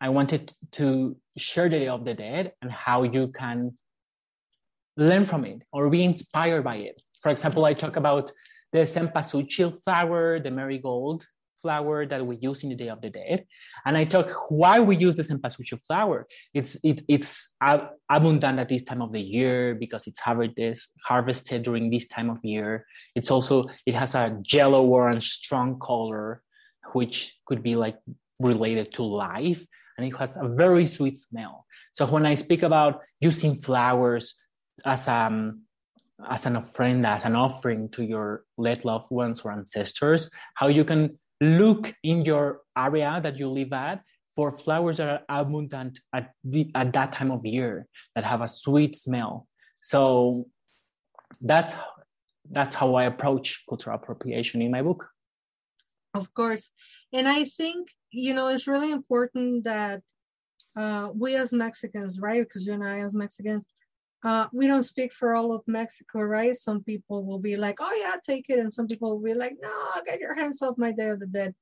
I 0.00 0.08
wanted 0.08 0.52
to 0.72 1.16
share 1.38 1.68
the 1.68 1.78
Day 1.78 1.88
of 1.88 2.04
the 2.04 2.14
Dead 2.14 2.52
and 2.60 2.70
how 2.70 3.04
you 3.04 3.28
can 3.28 3.76
learn 4.96 5.24
from 5.24 5.44
it 5.44 5.62
or 5.72 5.88
be 5.88 6.02
inspired 6.02 6.64
by 6.64 6.76
it. 6.76 7.00
For 7.22 7.30
example, 7.30 7.64
I 7.64 7.74
talk 7.74 7.96
about 7.96 8.32
the 8.72 8.80
cempasúchil 8.80 9.82
flower, 9.84 10.40
the 10.40 10.50
marigold 10.50 11.26
flower 11.60 12.06
that 12.06 12.26
we 12.26 12.36
use 12.36 12.62
in 12.62 12.70
the 12.70 12.76
Day 12.76 12.88
of 12.88 13.00
the 13.00 13.10
Dead, 13.10 13.44
and 13.84 13.96
I 13.96 14.04
talk 14.04 14.30
why 14.48 14.80
we 14.80 14.96
use 14.96 15.16
the 15.16 15.22
cempasúchil 15.22 15.80
flower. 15.86 16.26
It's 16.54 16.76
it, 16.82 17.02
it's 17.08 17.54
abundant 18.08 18.58
at 18.58 18.68
this 18.68 18.82
time 18.82 19.02
of 19.02 19.12
the 19.12 19.20
year 19.20 19.74
because 19.74 20.06
it's 20.06 20.20
harvested 20.20 20.78
harvested 21.04 21.62
during 21.62 21.90
this 21.90 22.06
time 22.06 22.30
of 22.30 22.38
year. 22.42 22.86
It's 23.14 23.30
also 23.30 23.66
it 23.86 23.94
has 23.94 24.14
a 24.14 24.40
yellow 24.52 24.84
orange 24.84 25.30
strong 25.30 25.78
color, 25.78 26.42
which 26.92 27.36
could 27.46 27.62
be 27.62 27.76
like 27.76 27.98
related 28.38 28.92
to 28.94 29.02
life, 29.02 29.64
and 29.96 30.06
it 30.06 30.16
has 30.16 30.36
a 30.36 30.48
very 30.48 30.86
sweet 30.86 31.18
smell. 31.18 31.66
So 31.92 32.06
when 32.06 32.26
I 32.26 32.34
speak 32.34 32.62
about 32.62 33.02
using 33.20 33.54
flowers 33.56 34.34
as 34.84 35.08
um 35.08 35.62
as 36.28 36.46
an 36.46 36.54
ofrenda, 36.54 37.14
as 37.14 37.24
an 37.24 37.36
offering 37.36 37.88
to 37.90 38.04
your 38.04 38.44
late 38.58 38.84
loved 38.84 39.10
ones 39.10 39.40
or 39.42 39.52
ancestors, 39.52 40.30
how 40.54 40.68
you 40.68 40.84
can 40.84 41.18
look 41.40 41.94
in 42.02 42.24
your 42.24 42.60
area 42.76 43.20
that 43.22 43.38
you 43.38 43.48
live 43.48 43.72
at 43.72 44.02
for 44.34 44.50
flowers 44.50 44.98
that 44.98 45.08
are 45.28 45.40
abundant 45.40 46.00
at, 46.12 46.32
the, 46.44 46.70
at 46.74 46.92
that 46.92 47.12
time 47.12 47.30
of 47.30 47.44
year 47.44 47.86
that 48.14 48.24
have 48.24 48.42
a 48.42 48.48
sweet 48.48 48.96
smell. 48.96 49.46
So 49.82 50.46
that's 51.40 51.74
that's 52.50 52.74
how 52.74 52.94
I 52.94 53.04
approach 53.04 53.64
cultural 53.68 53.96
appropriation 53.96 54.60
in 54.60 54.70
my 54.70 54.82
book. 54.82 55.06
Of 56.14 56.32
course, 56.34 56.70
and 57.12 57.28
I 57.28 57.44
think 57.44 57.88
you 58.10 58.34
know 58.34 58.48
it's 58.48 58.66
really 58.66 58.90
important 58.90 59.64
that 59.64 60.02
uh, 60.76 61.10
we 61.14 61.36
as 61.36 61.52
Mexicans, 61.52 62.20
right? 62.20 62.42
Because 62.42 62.66
you 62.66 62.72
and 62.72 62.84
I 62.84 63.00
as 63.00 63.14
Mexicans, 63.14 63.66
uh, 64.22 64.46
we 64.52 64.66
don't 64.66 64.82
speak 64.82 65.12
for 65.12 65.34
all 65.34 65.52
of 65.52 65.62
Mexico, 65.66 66.20
right? 66.20 66.56
Some 66.56 66.82
people 66.82 67.24
will 67.24 67.38
be 67.38 67.56
like, 67.56 67.76
oh, 67.80 67.98
yeah, 67.98 68.16
take 68.24 68.46
it. 68.48 68.58
And 68.58 68.72
some 68.72 68.86
people 68.86 69.10
will 69.10 69.24
be 69.24 69.34
like, 69.34 69.56
no, 69.62 69.70
get 70.06 70.20
your 70.20 70.34
hands 70.34 70.60
off 70.62 70.76
my 70.76 70.92
Day 70.92 71.08
of 71.08 71.20
the 71.20 71.26
Dead. 71.26 71.54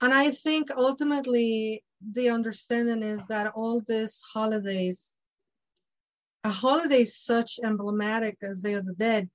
And 0.00 0.12
I 0.12 0.32
think 0.32 0.70
ultimately 0.76 1.84
the 2.12 2.30
understanding 2.30 3.02
is 3.02 3.22
that 3.28 3.52
all 3.54 3.80
these 3.86 4.20
holidays, 4.32 5.14
a 6.42 6.50
holiday 6.50 7.04
such 7.04 7.60
emblematic 7.62 8.38
as 8.42 8.60
Day 8.60 8.74
of 8.74 8.86
the 8.86 8.94
Dead, 8.94 9.30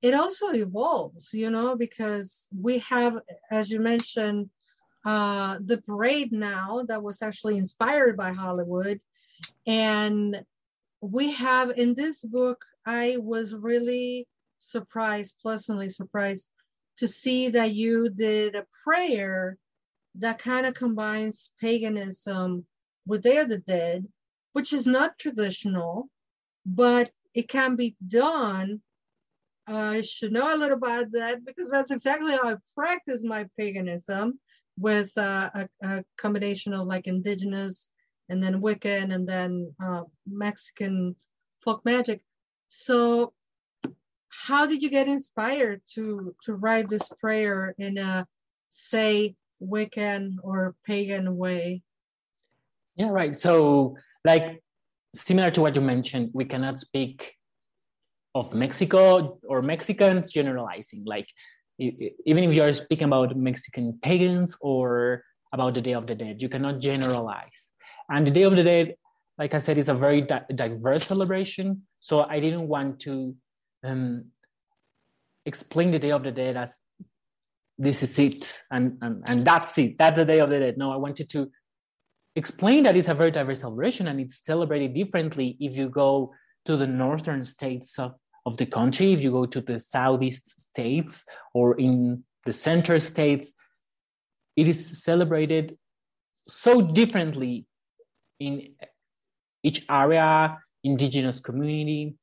it 0.00 0.14
also 0.14 0.50
evolves, 0.52 1.34
you 1.34 1.50
know, 1.50 1.76
because 1.76 2.48
we 2.58 2.78
have, 2.78 3.18
as 3.50 3.70
you 3.70 3.78
mentioned, 3.80 4.48
uh, 5.04 5.58
the 5.62 5.82
parade 5.82 6.32
now 6.32 6.82
that 6.88 7.02
was 7.02 7.20
actually 7.20 7.58
inspired 7.58 8.16
by 8.16 8.32
Hollywood. 8.32 9.00
And 9.66 10.42
we 11.00 11.32
have 11.32 11.70
in 11.70 11.94
this 11.94 12.22
book, 12.22 12.64
I 12.86 13.16
was 13.18 13.54
really 13.54 14.26
surprised, 14.58 15.36
pleasantly 15.40 15.88
surprised 15.88 16.50
to 16.98 17.08
see 17.08 17.48
that 17.48 17.72
you 17.72 18.10
did 18.10 18.54
a 18.54 18.66
prayer 18.84 19.56
that 20.16 20.38
kind 20.38 20.66
of 20.66 20.74
combines 20.74 21.52
paganism 21.60 22.66
with 23.06 23.22
Day 23.22 23.38
of 23.38 23.48
the 23.48 23.58
Dead, 23.58 24.06
which 24.52 24.72
is 24.72 24.86
not 24.86 25.18
traditional, 25.18 26.08
but 26.66 27.10
it 27.34 27.48
can 27.48 27.76
be 27.76 27.96
done. 28.06 28.82
I 29.66 30.02
should 30.02 30.32
know 30.32 30.54
a 30.54 30.56
little 30.56 30.76
about 30.76 31.12
that 31.12 31.44
because 31.44 31.70
that's 31.70 31.90
exactly 31.90 32.32
how 32.32 32.50
I 32.50 32.56
practice 32.74 33.22
my 33.24 33.46
paganism 33.58 34.38
with 34.78 35.16
uh, 35.16 35.50
a, 35.54 35.68
a 35.82 36.04
combination 36.18 36.74
of 36.74 36.86
like 36.86 37.06
indigenous 37.06 37.90
and 38.30 38.42
then 38.42 38.62
Wiccan, 38.62 39.12
and 39.12 39.28
then 39.28 39.74
uh, 39.84 40.04
Mexican 40.26 41.16
folk 41.62 41.84
magic. 41.84 42.22
So, 42.68 43.34
how 44.28 44.66
did 44.66 44.82
you 44.82 44.88
get 44.88 45.08
inspired 45.08 45.82
to 45.94 46.34
to 46.44 46.54
write 46.54 46.88
this 46.88 47.08
prayer 47.20 47.74
in 47.78 47.98
a 47.98 48.26
say 48.70 49.34
Wiccan 49.60 50.36
or 50.42 50.76
pagan 50.86 51.36
way? 51.36 51.82
Yeah, 52.94 53.10
right. 53.10 53.34
So, 53.34 53.96
like 54.24 54.62
similar 55.14 55.50
to 55.50 55.60
what 55.60 55.74
you 55.74 55.82
mentioned, 55.82 56.30
we 56.32 56.44
cannot 56.44 56.78
speak 56.78 57.34
of 58.34 58.54
Mexico 58.54 59.38
or 59.48 59.60
Mexicans 59.60 60.30
generalizing. 60.30 61.02
Like, 61.04 61.26
even 61.78 62.44
if 62.44 62.54
you 62.54 62.62
are 62.62 62.72
speaking 62.72 63.06
about 63.06 63.36
Mexican 63.36 63.98
pagans 64.02 64.56
or 64.60 65.24
about 65.52 65.74
the 65.74 65.80
Day 65.80 65.94
of 65.94 66.06
the 66.06 66.14
Dead, 66.14 66.40
you 66.40 66.48
cannot 66.48 66.78
generalize. 66.78 67.72
And 68.10 68.26
the 68.26 68.32
Day 68.32 68.42
of 68.42 68.56
the 68.56 68.64
Dead, 68.64 68.94
like 69.38 69.54
I 69.54 69.60
said, 69.60 69.78
is 69.78 69.88
a 69.88 69.94
very 69.94 70.22
di- 70.22 70.44
diverse 70.54 71.04
celebration. 71.04 71.82
So 72.00 72.26
I 72.28 72.40
didn't 72.40 72.66
want 72.66 73.00
to 73.00 73.36
um, 73.84 74.26
explain 75.46 75.92
the 75.92 75.98
Day 75.98 76.10
of 76.10 76.24
the 76.24 76.32
Dead 76.32 76.56
as 76.56 76.76
this 77.78 78.02
is 78.02 78.18
it 78.18 78.62
and, 78.70 78.98
and, 79.00 79.22
and 79.26 79.44
that's 79.44 79.78
it. 79.78 79.96
That's 79.96 80.16
the 80.16 80.24
Day 80.24 80.40
of 80.40 80.50
the 80.50 80.58
Dead. 80.58 80.76
No, 80.76 80.92
I 80.92 80.96
wanted 80.96 81.30
to 81.30 81.50
explain 82.36 82.82
that 82.82 82.96
it's 82.96 83.08
a 83.08 83.14
very 83.14 83.30
diverse 83.30 83.60
celebration 83.60 84.08
and 84.08 84.20
it's 84.20 84.44
celebrated 84.44 84.92
differently 84.92 85.56
if 85.60 85.76
you 85.76 85.88
go 85.88 86.34
to 86.66 86.76
the 86.76 86.86
northern 86.86 87.44
states 87.44 87.98
of, 87.98 88.18
of 88.44 88.56
the 88.58 88.66
country, 88.66 89.12
if 89.12 89.22
you 89.22 89.30
go 89.30 89.46
to 89.46 89.60
the 89.60 89.78
southeast 89.78 90.60
states 90.60 91.24
or 91.54 91.78
in 91.78 92.22
the 92.44 92.52
center 92.52 92.98
states, 92.98 93.52
it 94.56 94.68
is 94.68 95.02
celebrated 95.02 95.78
so 96.48 96.82
differently 96.82 97.66
in 98.40 98.74
each 99.62 99.84
area, 99.88 100.58
indigenous 100.82 101.40
community. 101.40 102.16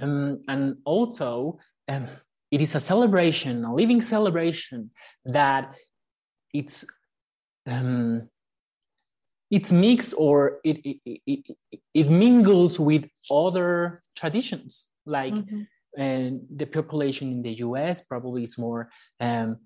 Um, 0.00 0.40
and 0.48 0.78
also, 0.84 1.58
um, 1.88 2.08
it 2.50 2.60
is 2.60 2.74
a 2.74 2.80
celebration, 2.80 3.64
a 3.64 3.74
living 3.74 4.00
celebration 4.00 4.90
that 5.24 5.74
it's 6.52 6.84
um, 7.66 8.28
it's 9.50 9.72
mixed 9.72 10.14
or 10.16 10.58
it, 10.64 10.78
it, 10.84 11.20
it, 11.26 11.56
it, 11.94 12.10
mingles 12.10 12.80
with 12.80 13.04
other 13.30 14.00
traditions 14.16 14.88
like 15.06 15.34
mm-hmm. 15.34 15.62
and 15.96 16.40
the 16.54 16.66
population 16.66 17.30
in 17.30 17.42
the 17.42 17.52
us 17.52 18.00
probably 18.00 18.44
is 18.44 18.58
more 18.58 18.88
um, 19.20 19.58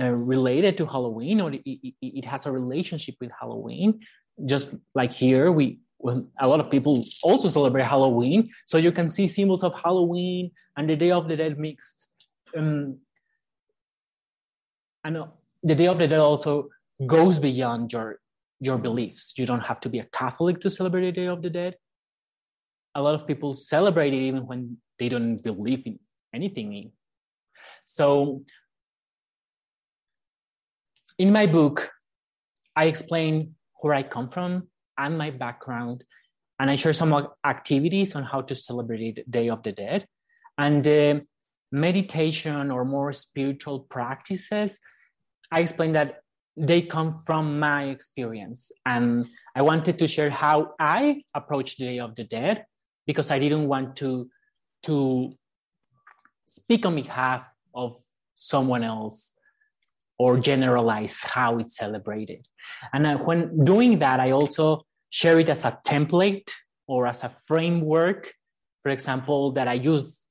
uh, 0.00 0.10
related 0.10 0.76
to 0.76 0.84
halloween 0.84 1.40
or 1.40 1.52
it, 1.52 1.62
it, 1.64 2.24
has 2.24 2.46
a 2.46 2.52
relationship 2.52 3.14
with 3.20 3.30
halloween 3.38 4.00
just 4.46 4.74
like 4.94 5.12
here 5.12 5.52
we 5.52 5.80
a 6.38 6.48
lot 6.48 6.60
of 6.60 6.70
people 6.70 7.04
also 7.22 7.48
celebrate 7.48 7.84
halloween 7.84 8.50
so 8.66 8.78
you 8.78 8.90
can 8.90 9.10
see 9.10 9.28
symbols 9.28 9.62
of 9.62 9.72
halloween 9.74 10.50
and 10.76 10.88
the 10.88 10.96
day 10.96 11.10
of 11.10 11.28
the 11.28 11.36
dead 11.36 11.58
mixed 11.58 12.08
um, 12.56 12.98
and 15.04 15.18
the 15.62 15.74
day 15.74 15.86
of 15.86 15.98
the 15.98 16.08
dead 16.08 16.18
also 16.18 16.68
goes 17.06 17.38
beyond 17.38 17.92
your 17.92 18.20
your 18.60 18.78
beliefs. 18.78 19.32
You 19.36 19.46
don't 19.46 19.60
have 19.60 19.80
to 19.80 19.88
be 19.88 19.98
a 19.98 20.04
Catholic 20.04 20.60
to 20.60 20.70
celebrate 20.70 21.06
the 21.06 21.12
Day 21.12 21.26
of 21.26 21.42
the 21.42 21.50
Dead. 21.50 21.76
A 22.94 23.02
lot 23.02 23.14
of 23.14 23.26
people 23.26 23.54
celebrate 23.54 24.12
it 24.12 24.18
even 24.18 24.46
when 24.46 24.76
they 24.98 25.08
don't 25.08 25.42
believe 25.42 25.86
in 25.86 25.98
anything. 26.34 26.92
So, 27.86 28.44
in 31.18 31.32
my 31.32 31.46
book, 31.46 31.90
I 32.76 32.84
explain 32.84 33.54
where 33.80 33.94
I 33.94 34.02
come 34.02 34.28
from 34.28 34.68
and 34.98 35.16
my 35.16 35.30
background, 35.30 36.04
and 36.58 36.70
I 36.70 36.76
share 36.76 36.92
some 36.92 37.28
activities 37.44 38.14
on 38.14 38.24
how 38.24 38.42
to 38.42 38.54
celebrate 38.54 39.30
Day 39.30 39.48
of 39.48 39.62
the 39.62 39.72
Dead. 39.72 40.06
And 40.58 40.86
uh, 40.86 41.20
meditation 41.72 42.70
or 42.70 42.84
more 42.84 43.12
spiritual 43.12 43.80
practices, 43.80 44.78
I 45.50 45.60
explain 45.60 45.92
that 45.92 46.20
they 46.56 46.82
come 46.82 47.16
from 47.18 47.58
my 47.58 47.84
experience. 47.84 48.70
And 48.84 49.26
I 49.56 49.62
wanted 49.62 49.98
to 49.98 50.06
share 50.06 50.30
how 50.30 50.74
I 50.78 51.22
approach 51.34 51.76
Day 51.76 51.98
of 51.98 52.14
the 52.14 52.24
Dead 52.24 52.66
because 53.06 53.30
I 53.30 53.38
didn't 53.38 53.66
want 53.66 53.96
to, 53.96 54.28
to 54.82 55.32
speak 56.46 56.84
on 56.84 56.94
behalf 56.94 57.48
of 57.74 57.96
someone 58.34 58.84
else 58.84 59.32
or 60.20 60.38
generalize 60.38 61.18
how 61.22 61.56
it's 61.56 61.76
celebrated. 61.78 62.46
And 62.92 63.06
uh, 63.06 63.16
when 63.26 63.64
doing 63.64 64.00
that, 64.00 64.20
I 64.20 64.32
also 64.32 64.84
share 65.08 65.40
it 65.40 65.48
as 65.48 65.64
a 65.64 65.78
template 65.86 66.50
or 66.86 67.06
as 67.06 67.24
a 67.24 67.30
framework. 67.48 68.34
For 68.82 68.90
example, 68.90 69.52
that 69.52 69.66
I 69.66 69.76
use 69.94 70.26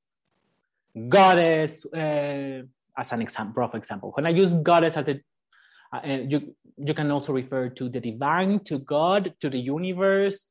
goddess 1.18 1.88
uh, 1.92 2.62
as 3.02 3.12
an 3.12 3.22
example, 3.24 3.56
rough 3.62 3.74
example. 3.74 4.12
When 4.14 4.28
I 4.28 4.30
use 4.30 4.54
goddess 4.54 4.96
as 4.96 5.08
a 5.08 5.16
uh, 5.92 6.02
you, 6.06 6.56
you 6.78 6.94
can 6.94 7.10
also 7.10 7.34
refer 7.34 7.70
to 7.70 7.90
the 7.90 8.00
divine, 8.00 8.60
to 8.66 8.78
God, 8.78 9.34
to 9.42 9.50
the 9.50 9.58
universe, 9.58 10.46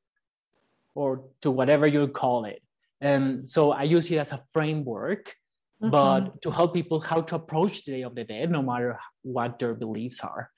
or 0.97 1.23
to 1.43 1.53
whatever 1.53 1.87
you 1.87 2.09
call 2.09 2.45
it. 2.45 2.61
Um, 3.01 3.47
so 3.47 3.71
I 3.71 3.85
use 3.85 4.11
it 4.11 4.19
as 4.19 4.33
a 4.33 4.43
framework, 4.51 5.37
mm-hmm. 5.83 5.91
but 5.91 6.43
to 6.43 6.51
help 6.51 6.75
people 6.75 7.01
how 7.01 7.21
to 7.23 7.37
approach 7.37 7.85
the 7.85 7.93
Day 7.93 8.03
of 8.03 8.15
the 8.15 8.25
Dead, 8.25 8.51
no 8.51 8.63
matter 8.63 8.99
what 9.23 9.59
their 9.59 9.75
beliefs 9.75 10.21
are. 10.21 10.51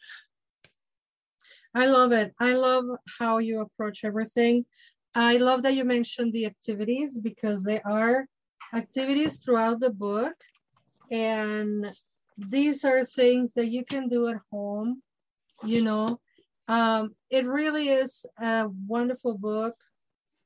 I 1.75 1.87
love 1.87 2.13
it. 2.13 2.35
I 2.41 2.55
love 2.55 2.85
how 3.19 3.39
you 3.39 3.61
approach 3.61 4.05
everything. 4.05 4.65
I 5.15 5.37
love 5.37 5.63
that 5.63 5.75
you 5.75 5.85
mentioned 5.85 6.33
the 6.33 6.47
activities 6.47 7.21
because 7.21 7.65
they 7.65 7.81
are 7.81 8.27
activities 8.75 9.39
throughout 9.39 9.81
the 9.81 9.91
book. 9.91 10.35
And 11.11 11.87
these 12.39 12.85
are 12.85 13.05
things 13.05 13.53
that 13.55 13.71
you 13.71 13.85
can 13.85 14.09
do 14.09 14.29
at 14.29 14.37
home, 14.51 15.03
you 15.65 15.83
know. 15.83 16.21
Um, 16.69 17.15
it 17.31 17.47
really 17.47 17.89
is 17.89 18.25
a 18.41 18.69
wonderful 18.87 19.37
book. 19.37 19.75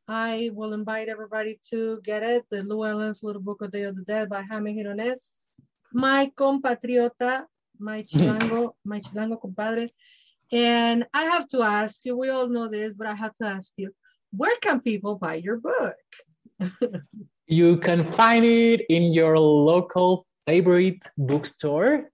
I 0.07 0.51
will 0.53 0.75
invite 0.75 1.09
everybody 1.09 1.59
to 1.71 2.01
get 2.05 2.23
it. 2.23 2.45
The 2.51 2.63
Llewellyn's 2.63 3.23
Little 3.23 3.41
Book 3.41 3.63
of 3.63 3.73
Day 3.73 3.85
of 3.85 3.97
the 3.97 4.03
Dead 4.03 4.29
by 4.29 4.43
Jaime 4.43 4.75
Gironés. 4.75 5.31
My 5.93 6.31
compatriota, 6.37 7.45
my 7.79 8.03
chilango, 8.03 8.73
my 8.85 9.01
chilango 9.01 9.41
compadre. 9.41 9.89
And 10.53 11.07
I 11.15 11.25
have 11.25 11.49
to 11.49 11.63
ask 11.63 12.05
you, 12.05 12.17
we 12.17 12.29
all 12.29 12.49
know 12.49 12.69
this, 12.69 12.97
but 12.97 13.07
I 13.07 13.15
have 13.15 13.35
to 13.37 13.47
ask 13.47 13.73
you, 13.77 13.95
where 14.37 14.55
can 14.61 14.81
people 14.81 15.17
buy 15.17 15.37
your 15.37 15.57
book? 15.57 15.97
you 17.47 17.79
can 17.79 18.05
find 18.05 18.45
it 18.45 18.83
in 18.91 19.05
your 19.05 19.39
local 19.39 20.27
favorite 20.45 21.03
bookstore. 21.17 22.11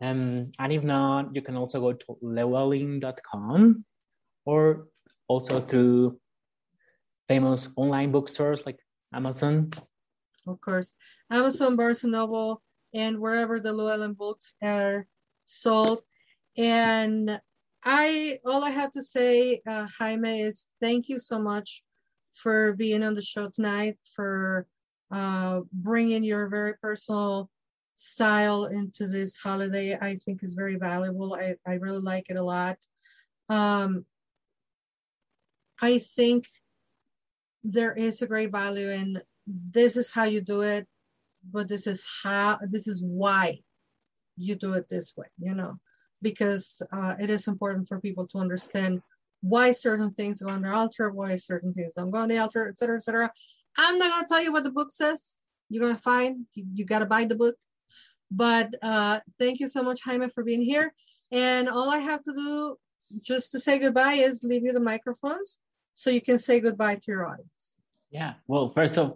Um, 0.00 0.50
and 0.58 0.72
if 0.72 0.82
not, 0.82 1.34
you 1.34 1.42
can 1.42 1.56
also 1.56 1.80
go 1.80 1.92
to 1.92 2.18
llewellyn.com 2.22 3.84
or 4.44 4.88
also 5.28 5.60
through 5.60 6.18
famous 7.28 7.68
online 7.76 8.10
bookstores 8.10 8.64
like 8.66 8.78
Amazon. 9.12 9.70
Of 10.46 10.60
course, 10.60 10.94
Amazon, 11.30 11.76
Barnes 11.76 12.02
and 12.04 12.12
Noble, 12.12 12.62
and 12.94 13.18
wherever 13.18 13.60
the 13.60 13.72
Llewellyn 13.72 14.14
books 14.14 14.54
are 14.62 15.06
sold. 15.44 16.02
And 16.56 17.40
I, 17.84 18.38
all 18.44 18.64
I 18.64 18.70
have 18.70 18.92
to 18.92 19.02
say, 19.02 19.60
uh, 19.68 19.86
Jaime, 19.98 20.40
is 20.40 20.68
thank 20.80 21.08
you 21.08 21.18
so 21.18 21.38
much 21.38 21.84
for 22.32 22.72
being 22.72 23.02
on 23.02 23.14
the 23.14 23.22
show 23.22 23.48
tonight, 23.48 23.98
for 24.16 24.66
uh, 25.10 25.60
bringing 25.72 26.24
your 26.24 26.48
very 26.48 26.74
personal 26.80 27.50
style 27.98 28.66
into 28.66 29.08
this 29.08 29.36
holiday 29.36 29.98
i 30.00 30.14
think 30.14 30.44
is 30.44 30.54
very 30.54 30.76
valuable 30.76 31.34
i, 31.34 31.56
I 31.66 31.74
really 31.74 31.98
like 31.98 32.26
it 32.28 32.36
a 32.36 32.42
lot 32.42 32.78
um, 33.48 34.06
i 35.82 35.98
think 35.98 36.46
there 37.64 37.94
is 37.94 38.22
a 38.22 38.26
great 38.26 38.52
value 38.52 38.90
in 38.90 39.20
this 39.46 39.96
is 39.96 40.10
how 40.10 40.24
you 40.24 40.40
do 40.40 40.62
it 40.62 40.86
but 41.52 41.68
this 41.68 41.86
is 41.86 42.06
how 42.22 42.58
this 42.68 42.86
is 42.86 43.02
why 43.02 43.58
you 44.36 44.54
do 44.54 44.74
it 44.74 44.88
this 44.88 45.16
way 45.16 45.26
you 45.38 45.54
know? 45.54 45.78
Because 46.20 46.82
uh, 46.92 47.14
it 47.20 47.30
is 47.30 47.46
important 47.46 47.86
for 47.86 48.00
people 48.00 48.26
to 48.28 48.38
understand 48.38 49.02
why 49.40 49.70
certain 49.70 50.10
things 50.10 50.40
go 50.40 50.50
on 50.50 50.62
the 50.62 50.72
altar 50.72 51.10
why 51.10 51.36
certain 51.36 51.72
things 51.72 51.94
don't 51.94 52.10
go 52.10 52.18
on 52.18 52.28
the 52.28 52.38
altar 52.38 52.68
etc 52.68 52.96
etc 52.96 53.30
i'm 53.78 53.98
not 53.98 54.26
to 54.26 54.26
tell 54.26 54.42
you 54.42 54.52
what 54.52 54.64
the 54.64 54.70
book 54.70 54.90
says. 54.90 55.42
You're 55.70 55.88
to 55.88 56.00
find 56.00 56.46
you, 56.54 56.66
you 56.74 56.84
got 56.84 57.00
to 57.00 57.06
buy 57.06 57.24
the 57.24 57.36
book. 57.36 57.56
But 58.30 58.74
uh, 58.82 59.20
thank 59.38 59.60
you 59.60 59.68
so 59.68 59.82
much, 59.82 60.02
Jaime, 60.02 60.28
for 60.28 60.44
being 60.44 60.62
here. 60.62 60.92
And 61.32 61.68
all 61.68 61.90
I 61.90 61.98
have 61.98 62.22
to 62.24 62.32
do 62.32 62.76
just 63.22 63.52
to 63.52 63.60
say 63.60 63.78
goodbye 63.78 64.14
is 64.14 64.42
leave 64.42 64.64
you 64.64 64.72
the 64.72 64.80
microphones 64.80 65.58
so 65.98 66.10
you 66.10 66.20
can 66.20 66.38
say 66.38 66.60
goodbye 66.60 66.94
to 66.94 67.02
your 67.08 67.26
audience. 67.26 67.74
Yeah. 68.12 68.34
Well, 68.46 68.68
first 68.68 68.96
of 68.98 69.14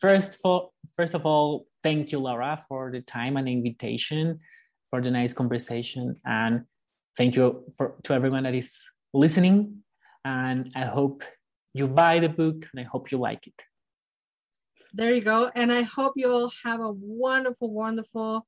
first 0.00 0.40
for 0.42 0.70
first 0.96 1.14
of 1.14 1.24
all, 1.24 1.66
thank 1.84 2.10
you, 2.10 2.18
Laura, 2.18 2.60
for 2.68 2.90
the 2.90 3.02
time 3.02 3.36
and 3.36 3.48
invitation, 3.48 4.38
for 4.90 5.00
the 5.00 5.12
nice 5.12 5.32
conversation, 5.32 6.16
and 6.24 6.64
thank 7.16 7.36
you 7.36 7.72
for 7.78 7.94
to 8.02 8.14
everyone 8.14 8.42
that 8.42 8.54
is 8.56 8.74
listening. 9.12 9.84
And 10.24 10.72
I 10.74 10.86
hope 10.86 11.22
you 11.72 11.86
buy 11.86 12.18
the 12.18 12.28
book, 12.28 12.66
and 12.72 12.80
I 12.80 12.86
hope 12.92 13.12
you 13.12 13.18
like 13.18 13.46
it. 13.46 13.62
There 14.92 15.14
you 15.14 15.20
go. 15.20 15.52
And 15.54 15.70
I 15.70 15.82
hope 15.82 16.14
you 16.16 16.32
all 16.32 16.52
have 16.64 16.80
a 16.80 16.90
wonderful, 16.90 17.72
wonderful 17.72 18.44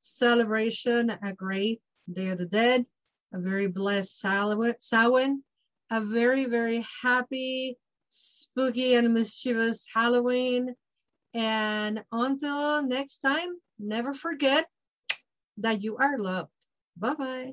celebration, 0.00 1.10
a 1.22 1.32
great 1.34 1.82
Day 2.12 2.30
of 2.30 2.38
the 2.38 2.46
Dead, 2.46 2.84
a 3.32 3.38
very 3.38 3.68
blessed 3.68 4.18
Samhain, 4.18 5.44
a 5.90 6.00
very, 6.00 6.44
very 6.46 6.86
happy, 7.02 7.78
spooky, 8.08 8.94
and 8.94 9.14
mischievous 9.14 9.84
Halloween. 9.94 10.74
And 11.34 12.02
until 12.12 12.82
next 12.82 13.18
time, 13.18 13.50
never 13.78 14.14
forget 14.14 14.66
that 15.58 15.82
you 15.82 15.96
are 15.96 16.18
loved. 16.18 16.50
Bye 16.96 17.14
bye. 17.14 17.52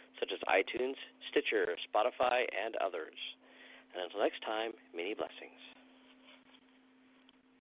such 0.21 0.29
as 0.31 0.39
iTunes, 0.45 0.95
Stitcher, 1.33 1.73
Spotify, 1.89 2.45
and 2.53 2.77
others. 2.77 3.17
And 3.97 4.05
until 4.05 4.21
next 4.21 4.45
time, 4.45 4.71
many 4.95 5.17
blessings. 5.17 5.57